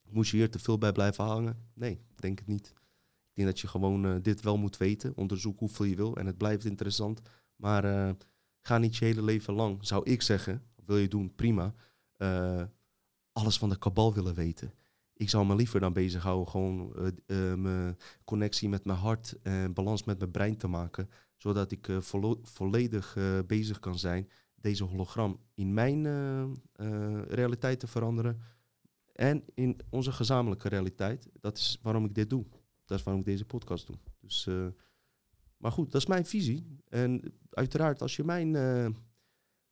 [0.09, 1.69] Moest je hier te veel bij blijven hangen?
[1.73, 2.67] Nee, denk het niet.
[2.67, 5.15] Ik denk dat je gewoon uh, dit wel moet weten.
[5.15, 7.21] Onderzoek hoeveel je wil en het blijft interessant.
[7.55, 8.15] Maar
[8.61, 11.73] ga niet je hele leven lang, zou ik zeggen, wil je doen, prima.
[13.31, 14.73] Alles van de kabal willen weten.
[15.17, 19.73] Ik zou me liever dan bezighouden gewoon uh, uh, mijn connectie met mijn hart en
[19.73, 21.09] balans met mijn brein te maken.
[21.37, 26.03] Zodat ik vo volledig bezig kan zijn deze hologram in mijn
[27.27, 28.41] realiteit te veranderen.
[29.13, 31.29] En in onze gezamenlijke realiteit.
[31.39, 32.45] Dat is waarom ik dit doe.
[32.85, 33.95] Dat is waarom ik deze podcast doe.
[34.19, 34.47] Dus,
[35.57, 36.79] maar goed, dat is mijn visie.
[36.89, 38.55] En uiteraard, als je mijn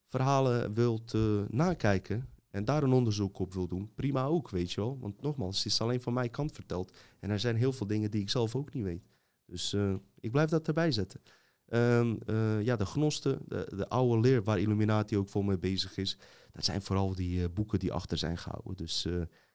[0.06, 1.14] verhalen wilt
[1.50, 4.98] nakijken en daar een onderzoek op wil doen, prima ook, weet je wel.
[5.00, 6.98] Want nogmaals, het is alleen van mijn kant verteld.
[7.20, 9.08] En er zijn heel veel dingen die ik zelf ook niet weet.
[9.46, 11.22] Dus uh, ik blijf dat erbij zetten.
[11.68, 15.98] Um, uh, ja, de gnosten, de, de, oude leer waar Illuminati ook vol mee bezig
[15.98, 16.18] is,
[16.52, 18.76] dat zijn vooral die boeken die achter zijn gehouden.
[18.76, 19.02] Dus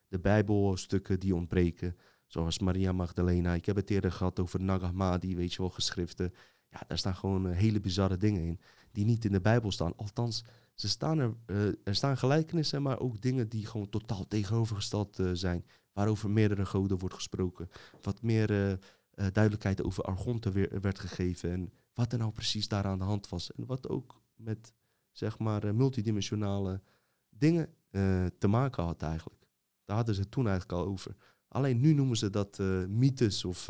[0.08, 1.96] de Bijbelstukken die ontbreken,
[2.26, 3.54] zoals Maria Magdalena.
[3.54, 6.32] Ik heb het eerder gehad over Nag Hammadi, weet je wel, geschriften.
[6.70, 8.60] Ja, daar staan gewoon hele bizarre dingen in
[8.92, 9.96] die niet in de Bijbel staan.
[9.96, 10.44] Althans,
[10.80, 15.30] ze staan er, uh, er staan gelijkenissen, maar ook dingen die gewoon totaal tegenovergesteld uh,
[15.32, 15.64] zijn.
[15.92, 17.68] Waarover meerdere goden wordt gesproken.
[18.02, 18.76] Wat meer uh,
[19.32, 21.50] duidelijkheid over Argonte weer, werd gegeven.
[21.50, 23.52] En wat er nou precies daar aan de hand was.
[23.52, 24.72] En wat ook met,
[25.10, 26.80] zeg maar, multidimensionale
[27.28, 27.74] dingen
[28.38, 29.46] te maken had eigenlijk.
[29.84, 31.16] Daar hadden ze het toen eigenlijk al over.
[31.48, 32.58] Alleen nu noemen ze dat
[32.88, 33.66] mythes of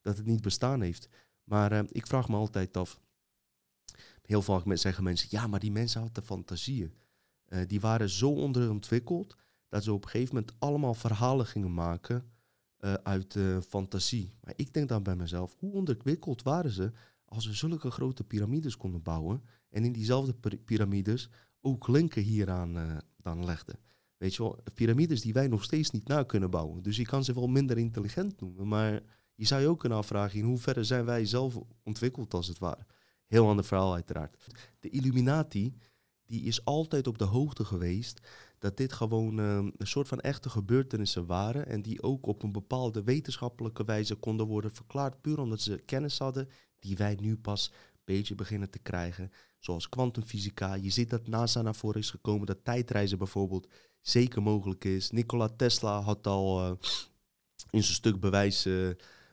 [0.00, 1.08] dat het niet bestaan heeft.
[1.44, 3.00] Maar ik vraag me altijd af.
[4.26, 6.94] Heel vaak zeggen mensen, ja, maar die mensen hadden fantasieën.
[7.66, 9.36] die waren zo onderontwikkeld
[9.68, 12.32] dat ze op een gegeven moment allemaal verhalen gingen maken
[12.80, 14.34] uh, uit uh, fantasie.
[14.40, 16.92] Maar ik denk dan bij mezelf, hoe ontwikkeld waren ze
[17.24, 21.28] als ze zulke grote piramides konden bouwen en in diezelfde piramides
[21.60, 23.78] ook linken hieraan dan legden.
[24.16, 26.82] Weet je wel, piramides die wij nog steeds niet na kunnen bouwen.
[26.82, 29.02] Dus je kan ze wel minder intelligent noemen, maar
[29.34, 32.86] je zou je ook kunnen afvragen in hoeverre zijn wij zelf ontwikkeld als het ware.
[33.26, 34.36] Heel ander verhaal uiteraard.
[34.80, 35.76] De Illuminati,
[36.26, 38.20] die is altijd op de hoogte geweest
[38.58, 42.52] dat dit gewoon ehm, een soort van echte gebeurtenissen waren en die ook op een
[42.52, 46.48] bepaalde wetenschappelijke wijze konden worden verklaard, puur omdat ze kennis hadden
[46.78, 50.74] die wij nu pas een beetje beginnen te krijgen, zoals kwantumfysica.
[50.74, 53.68] Je ziet dat NASA naar voren is gekomen, dat tijdreizen bijvoorbeeld
[54.00, 55.10] zeker mogelijk is.
[55.10, 56.76] Nikola Tesla had al uh,
[57.70, 58.68] in zijn stuk bewijs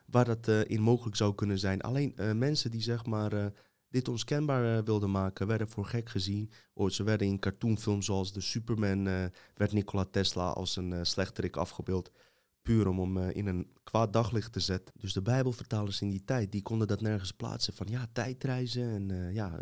[0.06, 1.82] waar dat uh, in mogelijk zou kunnen zijn.
[1.82, 3.52] Alleen mensen die zeg maar
[3.92, 6.52] dit onkenbaar uh, wilden maken, werden voor gek gezien.
[6.74, 9.26] Ooit, ze werden in cartoonfilms zoals de Superman, uh,
[9.56, 12.12] werd Nikola Tesla als een uh, slechterik afgebeeld.
[12.62, 14.94] Puur om hem in een kwaad daglicht te zetten.
[14.98, 17.74] Dus de Bijbelvertalers in die tijd, die konden dat nergens plaatsen.
[17.74, 19.60] Van ja, tijdreizen en ja,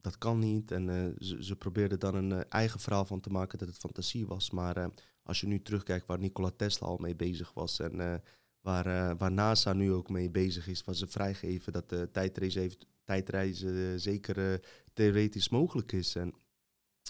[0.00, 0.70] dat kan niet.
[0.70, 4.50] En ze, ze, probeerden dan een eigen verhaal van te maken dat het fantasie was.
[4.50, 4.90] Maar
[5.22, 8.22] als je nu terugkijkt waar Nikola Tesla al mee bezig was en...
[8.60, 12.86] Waar, waar, NASA nu ook mee bezig is, was ze vrijgeven dat de tijdreizen heeft
[13.12, 14.58] tijdreizen eh, zeker eh,
[14.92, 16.16] theoretisch mogelijk is.
[16.16, 16.34] En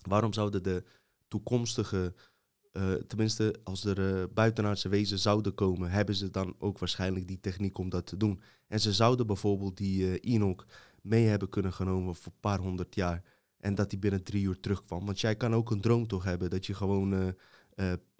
[0.08, 0.84] waarom zouden de
[1.28, 2.14] toekomstige,
[2.72, 7.78] uh, tenminste als er buitenaardse wezen zouden komen, hebben ze dan ook waarschijnlijk die techniek
[7.78, 8.40] om dat te doen.
[8.68, 10.66] En ze zouden bijvoorbeeld die uh, Enoch
[11.02, 13.22] mee hebben kunnen genomen voor een paar honderd jaar.
[13.58, 15.06] En dat die binnen drie uur terugkwam.
[15.06, 17.34] Want jij kan ook een droom toch hebben dat je gewoon,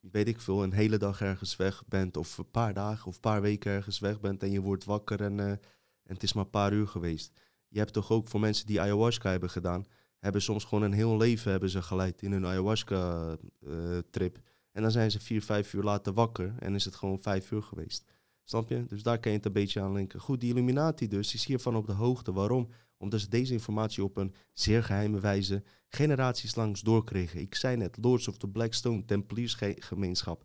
[0.00, 2.16] weet ik veel, een hele dag ergens weg bent.
[2.16, 4.42] Of een paar dagen of een paar weken ergens weg bent.
[4.42, 5.60] En je wordt wakker en, en
[6.06, 7.32] het is maar een paar uur geweest
[7.72, 9.84] je hebt toch ook voor mensen die ayahuasca hebben gedaan,
[10.18, 14.36] hebben soms gewoon een heel leven hebben ze geleid in hun ayahuasca-trip.
[14.36, 14.42] Eh,
[14.72, 17.62] en dan zijn ze vier, vijf uur later wakker en is het gewoon vijf uur
[17.62, 18.04] geweest.
[18.44, 18.84] Snap je?
[18.86, 20.20] Dus daar kan je het een beetje aan linken.
[20.20, 22.32] Goed, die Illuminati dus is hiervan op de hoogte.
[22.32, 22.68] Waarom?
[22.96, 27.40] Omdat ze deze informatie op een zeer geheime wijze generaties langs doorkregen.
[27.40, 30.44] Ik zei net, Lords of the Blackstone, Templiersgemeenschap.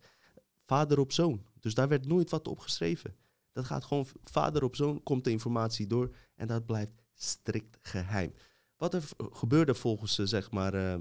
[0.66, 1.46] Vader op zoon.
[1.60, 3.16] Dus daar werd nooit wat op geschreven.
[3.52, 8.34] Dat gaat gewoon vader op zoon, komt de informatie door en dat blijft strikt geheim.
[8.78, 10.96] Wat er gebeurde volgens, uh, zeg maar, uh,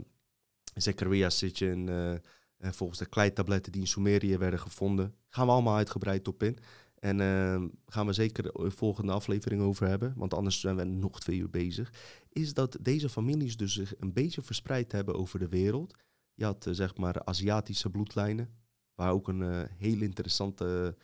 [0.74, 2.14] Zechariah Sitchin, uh,
[2.58, 6.58] volgens de kleitabletten die in Sumerië werden gevonden, gaan we allemaal uitgebreid op in.
[6.98, 7.18] En
[7.86, 11.50] gaan we zeker de volgende aflevering over hebben, want anders zijn we nog twee uur
[11.50, 11.92] bezig.
[12.28, 15.94] Is dat deze families dus zich een beetje verspreid hebben over de wereld.
[16.34, 18.50] Je had zeg maar Aziatische bloedlijnen,
[18.94, 20.96] waar ook een heel interessante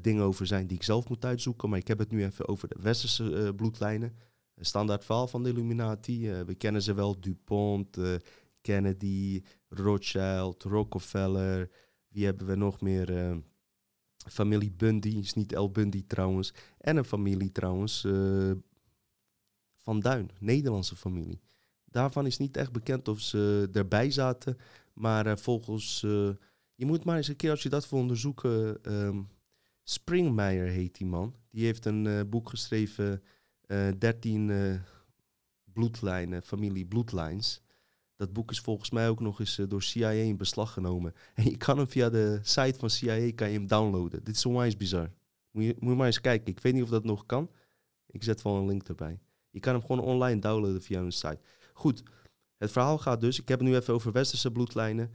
[0.00, 1.68] dingen over zijn die ik zelf moet uitzoeken.
[1.68, 4.16] Maar ik heb het nu even over de westerse bloedlijnen
[4.64, 6.30] standaard verhaal van de Illuminati.
[6.30, 8.14] Uh, we kennen ze wel, DuPont, uh,
[8.60, 11.70] Kennedy, Rothschild, Rockefeller.
[12.08, 13.10] Wie hebben we nog meer?
[13.10, 13.36] Uh,
[14.16, 16.54] familie Bundy, is niet El Bundy trouwens.
[16.78, 18.06] En een familie trouwens,
[19.76, 21.40] Van Duin, Nederlandse familie.
[21.84, 24.58] Daarvan is niet echt bekend of ze erbij zaten.
[24.92, 26.00] Maar volgens,
[26.74, 28.78] je moet maar eens een keer als je dat wil onderzoeken...
[28.92, 29.28] Um,
[29.88, 31.34] Springmeier heet die man.
[31.50, 33.22] Die heeft een boek geschreven
[33.66, 34.80] 13 uh, eh,
[35.72, 37.62] bloedlijnen, familie bloedlines.
[38.16, 41.12] Dat boek is volgens mij ook nog eens uh, door CIA in beslag genomen.
[41.34, 44.24] En je kan hem via de site van CIA kan je hem downloaden.
[44.24, 45.10] Dit is onwijs bizar.
[45.50, 46.52] Moet je, moet maar eens kijken.
[46.52, 47.50] Ik weet niet of dat nog kan.
[48.06, 49.20] Ik zet wel een link erbij.
[49.50, 51.40] Je kan hem gewoon online downloaden via hun site.
[51.72, 52.02] Goed,
[52.56, 53.40] het verhaal gaat dus.
[53.40, 55.10] Ik heb het nu even over westerse bloedlijnen.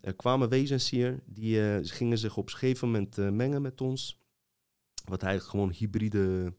[0.00, 4.18] Er kwamen wezens hier, die uh, gingen zich op een gegeven moment mengen met ons.
[5.04, 6.52] Wat eigenlijk gewoon hybride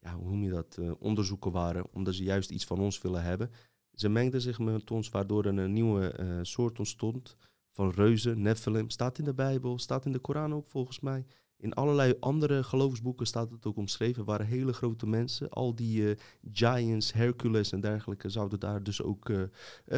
[0.00, 3.22] ja, hoe noem je dat, uh, onderzoeken waren, omdat ze juist iets van ons willen
[3.22, 3.50] hebben.
[3.94, 7.36] Ze mengden zich met ons, waardoor er een nieuwe uh, soort ontstond
[7.70, 8.90] van reuzen, Nephilim.
[8.90, 11.26] Staat in de Bijbel, staat in de Koran ook volgens mij.
[11.56, 14.24] In allerlei andere geloofsboeken staat het ook omschreven.
[14.24, 15.48] waren hele grote mensen.
[15.48, 16.16] Al die uh,
[16.52, 19.42] giants, Hercules en dergelijke zouden daar dus ook uh,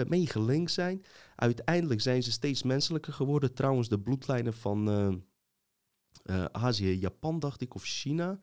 [0.07, 1.05] mee gelinkt zijn.
[1.37, 3.55] Uiteindelijk zijn ze steeds menselijker geworden.
[3.55, 5.23] Trouwens, de bloedlijnen van
[6.53, 8.41] Azië, Japan dacht ik, of China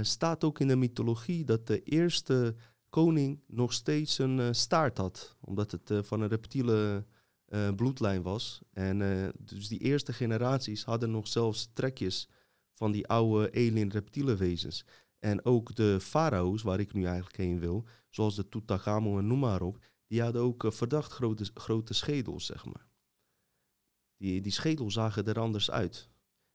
[0.00, 2.54] staat ook in de mythologie dat de eerste
[2.88, 5.36] koning nog steeds een uh, staart had.
[5.40, 7.06] Omdat het uh, van een reptiele
[7.76, 8.60] bloedlijn was.
[8.72, 8.98] En
[9.38, 12.28] dus die eerste generaties hadden nog zelfs trekjes
[12.72, 14.84] van die oude alien reptiele wezens.
[15.18, 19.38] En ook de farao's, waar ik nu eigenlijk heen wil, zoals de Tutankhamon en noem
[19.38, 22.86] maar op, die hadden ook verdacht grote, grote schedels, zeg maar.
[24.16, 26.08] Die, die schedel zagen er anders uit.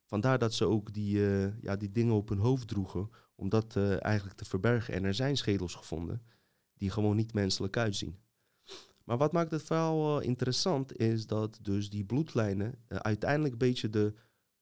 [0.05, 3.09] Vandaar dat ze ook die, eh, ja, die dingen op hun hoofd droegen,
[3.39, 4.93] om dat eh, eigenlijk te verbergen.
[4.93, 6.21] En er zijn schedels gevonden
[6.73, 8.17] die gewoon niet menselijk uitzien.
[9.03, 14.13] Maar wat maakt het verhaal interessant is dat dus die bloedlijnen uiteindelijk een beetje de,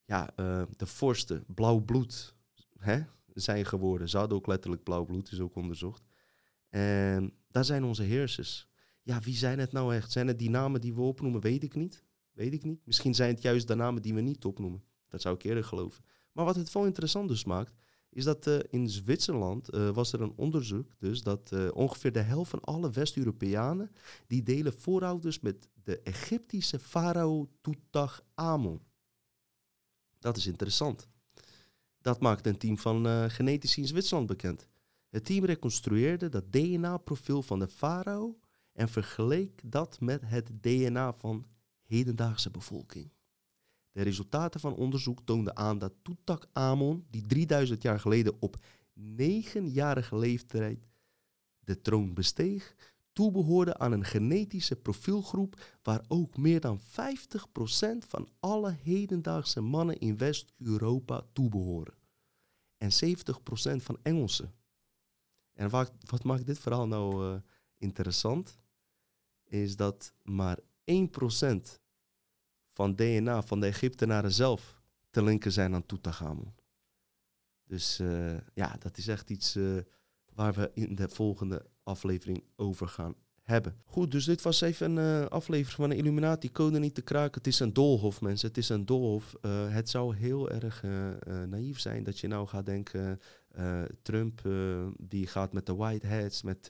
[0.05, 0.34] ja,
[0.75, 2.36] de vorsten, blauw bloed,
[2.78, 3.01] hè,
[3.34, 4.09] zijn geworden.
[4.09, 6.03] Ze hadden ook letterlijk blauw bloed, is ook onderzocht.
[6.69, 8.67] En daar zijn onze heersers.
[9.01, 10.11] Ja, wie zijn het nou echt?
[10.11, 11.41] Zijn het die namen die we opnoemen?
[11.41, 12.03] Weet ik niet.
[12.32, 12.86] Weet ik niet.
[12.86, 14.84] Misschien zijn het juist de namen die we niet opnoemen.
[15.07, 16.03] Dat zou ik eerder geloven.
[16.32, 17.73] Maar wat het wel interessant dus maakt,
[18.18, 22.20] is dat uh, in Zwitserland uh, was er een onderzoek dus dat uh, ongeveer de
[22.20, 23.91] helft van alle West-Europeanen
[24.28, 27.49] die delen voorouders met de Egyptische farao
[28.34, 28.82] Amon.
[30.20, 31.07] Dat is interessant.
[32.01, 34.68] Dat maakte een team van genetici in Zwitserland bekend.
[35.09, 38.39] Het team reconstrueerde dat DNA-profiel van de farao
[38.74, 41.47] en vergeleek dat met het DNA van
[41.84, 43.11] hedendaagse bevolking.
[43.97, 45.93] De resultaten van onderzoek toonden aan dat
[46.53, 48.55] Amon, die 3000 jaar geleden op
[48.99, 50.87] 9-jarige leeftijd
[51.59, 52.75] de troon besteeg,
[53.13, 56.83] toebehoorde aan een genetische profielgroep waar ook meer dan 50%
[57.97, 61.93] van alle hedendaagse mannen in West-Europa toebehoren.
[62.77, 62.95] En 70%
[63.75, 64.53] van Engelsen.
[65.53, 67.39] En wat, wat maakt dit verhaal nou uh,
[67.77, 68.59] interessant?
[69.43, 70.63] Is dat maar 1%
[72.78, 76.53] van DNA van de Egyptenaren zelf te linken zijn aan Tutankhamon.
[77.63, 79.78] Dus uh, ja, dat is echt iets uh,
[80.34, 83.75] waar we in de volgende aflevering over gaan hebben.
[83.86, 86.51] Goed, dus dit was even een uh, aflevering van de Illuminati.
[86.51, 87.38] Code niet te kraken.
[87.38, 88.47] Het is een doolhof, mensen.
[88.47, 89.36] Het is een doolhof.
[89.69, 90.84] het zou heel erg
[91.45, 93.19] naïef zijn dat je nou gaat denken...
[94.01, 94.41] Trump
[94.97, 96.67] die gaat met de white hats, met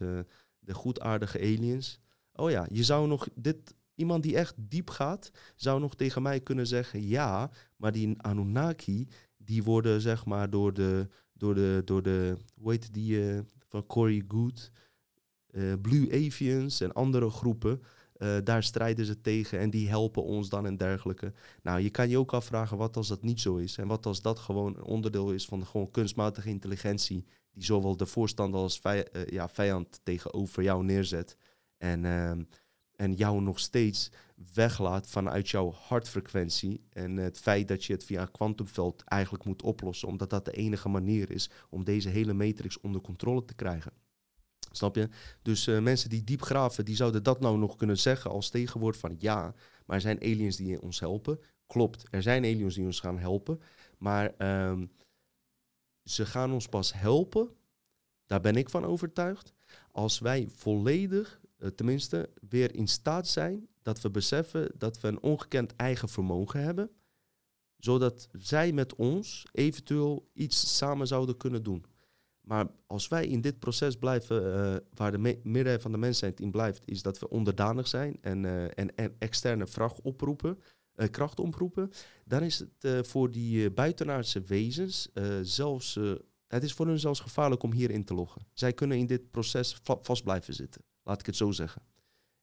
[0.59, 1.99] de goedaardige aliens.
[2.33, 6.39] Oh ja, je zou nog dit Iemand die echt diep gaat, zou nog tegen mij
[6.39, 12.03] kunnen zeggen ja, maar die Anunnaki, die worden zeg maar door de, door de, door
[12.03, 14.71] de hoe heet die uh, van Corey Good,
[15.51, 17.81] uh, Blue Avians en andere groepen,
[18.17, 21.33] uh, daar strijden ze tegen en die helpen ons dan en dergelijke.
[21.61, 24.21] Nou, je kan je ook afvragen wat als dat niet zo is en wat als
[24.21, 29.07] dat gewoon een onderdeel is van gewoon kunstmatige intelligentie die zowel de voorstander als vij
[29.29, 31.37] ja, vijand tegenover jou neerzet.
[31.77, 32.43] En ehm,
[32.97, 34.11] en jou nog steeds
[34.53, 36.81] weglaat vanuit jouw hartfrequentie.
[36.89, 40.51] En het feit dat je het via een kwantumveld eigenlijk moet oplossen, omdat dat de
[40.51, 43.91] enige manier is om deze hele matrix onder controle te krijgen.
[44.71, 45.09] Snap je?
[45.41, 48.97] Dus uh, mensen die diep graven, die zouden dat nou nog kunnen zeggen als tegenwoord
[48.97, 49.53] van ja,
[49.85, 51.39] maar er zijn aliens die ons helpen.
[51.67, 53.61] Klopt, er zijn aliens die ons gaan helpen,
[53.97, 54.33] maar
[54.69, 54.91] um,
[56.03, 57.49] ze gaan ons pas helpen,
[58.25, 59.53] daar ben ik van overtuigd,
[59.91, 61.39] als wij volledig
[61.75, 66.89] tenminste weer in staat zijn dat we beseffen dat we een ongekend eigen vermogen hebben,
[67.77, 71.85] zodat zij met ons eventueel iets samen zouden kunnen doen.
[72.41, 76.39] Maar als wij in dit proces blijven, uh, waar de me meerderheid van de mensheid
[76.39, 80.59] in blijft, is dat we onderdanig zijn en, uh, en, externe vracht oproepen,
[81.11, 81.91] kracht oproepen,
[82.25, 85.09] dan is het voor die buitenaardse wezens
[85.41, 85.99] zelfs,
[86.47, 88.41] het is voor hun zelfs gevaarlijk om hierin te loggen.
[88.53, 90.81] Zij kunnen in dit proces va vast blijven zitten.
[91.07, 91.81] Laat ik het zo zeggen.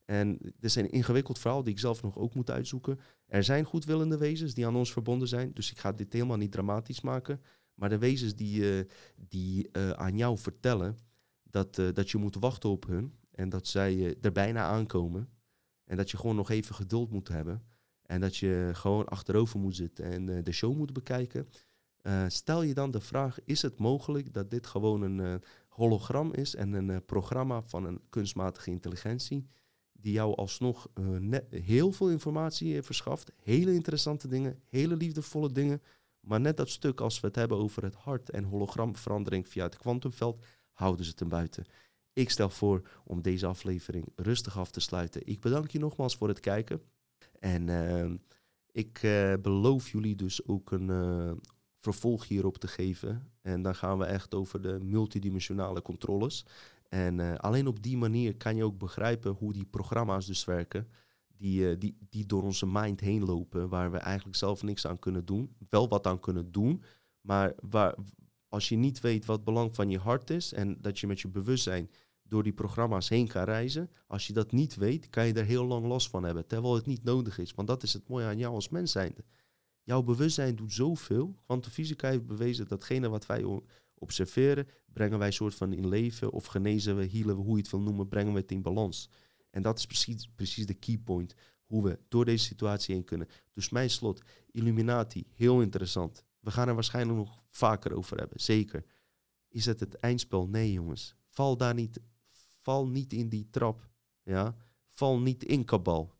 [0.05, 3.01] En dit is een ingewikkeld verhaal die ik zelf nog ook moet uitzoeken.
[3.27, 5.53] Er zijn goedwillende wezens die aan ons verbonden zijn.
[5.53, 7.41] Dus ik ga dit helemaal niet dramatisch maken.
[7.75, 8.85] Maar de wezens die, uh,
[9.17, 10.99] die uh, aan jou vertellen
[11.43, 13.15] dat, uh, dat je moet wachten op hun.
[13.31, 15.29] En dat zij er bijna aankomen.
[15.85, 17.63] En dat je gewoon nog even geduld moet hebben.
[18.03, 21.49] En dat je gewoon achterover moet zitten en de show moet bekijken.
[22.29, 25.43] stel je dan de vraag, is het mogelijk dat dit gewoon een
[25.75, 29.47] hologram is en een uh, programma van een kunstmatige intelligentie
[29.93, 33.33] die jou alsnog uh, heel veel informatie uh, verschaft.
[33.43, 35.83] Hele interessante dingen, hele liefdevolle dingen.
[36.21, 39.77] Maar net dat stuk als we het hebben over het hart en hologramverandering via het
[39.77, 41.65] kwantumveld, houden ze ten buiten.
[42.13, 45.27] Ik stel voor om deze aflevering rustig af te sluiten.
[45.27, 46.83] Ik bedank je nogmaals voor het kijken.
[47.39, 48.17] En ehm,
[48.73, 49.01] ik
[49.43, 50.89] beloof jullie dus ook een
[51.85, 53.33] vervolg hierop te geven.
[53.43, 56.47] En dan gaan we echt over de multidimensionale controles.
[56.89, 60.89] En uh, alleen op die manier kan je ook begrijpen hoe die programma's dus werken.
[61.37, 64.99] Die, uh, die, die door onze mind heen lopen, waar we eigenlijk zelf niks aan
[64.99, 65.57] kunnen doen.
[65.69, 66.83] Wel wat aan kunnen doen,
[67.21, 67.95] maar waar,
[68.49, 71.29] als je niet weet wat belang van je hart is en dat je met je
[71.29, 71.91] bewustzijn
[72.23, 73.91] door die programma's heen kan reizen.
[74.07, 76.87] Als je dat niet weet, kan je er heel lang last van hebben, terwijl het
[76.87, 77.55] niet nodig is.
[77.55, 79.25] Want dat is het mooie aan jou als mens zijnde.
[79.85, 81.37] Jouw bewustzijn doet zoveel.
[81.45, 83.61] Kwantumfysica heeft bewezen dat datgene wat wij
[83.95, 87.71] observeren, brengen wij soort van in leven of genezen we, healen we, hoe je het
[87.71, 89.09] wil noemen, brengen we het in balans.
[89.51, 91.35] En dat is precies, precies de key point.
[91.35, 93.29] Hoe hoe we door deze situatie heen kunnen.
[93.53, 96.25] Dus mijn slot, Illuminati, heel interessant.
[96.41, 98.85] We gaan er waarschijnlijk nog vaker over hebben, zeker.
[99.49, 100.49] Is het het eindspel?
[100.49, 101.17] Nee, jongens.
[101.27, 102.01] Val daar niet,
[102.63, 103.89] val niet in die trap.
[104.23, 104.57] Ja?
[104.89, 106.15] Val niet in kabal.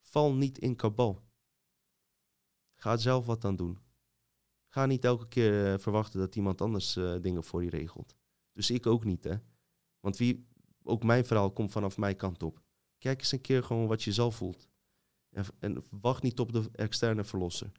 [0.00, 1.22] Val niet in kabal.
[2.84, 3.78] Ga zelf wat aan doen.
[4.68, 8.16] Ga niet elke keer eh, verwachten dat iemand anders eh, dingen voor je regelt.
[8.52, 9.36] Dus ik ook niet, hè.
[10.00, 10.46] Want wie,
[10.82, 12.62] ook mijn verhaal komt vanaf mijn kant op.
[12.98, 14.68] Kijk eens een keer gewoon wat je zelf voelt.
[15.30, 17.72] En, en wacht niet op de externe verlosser.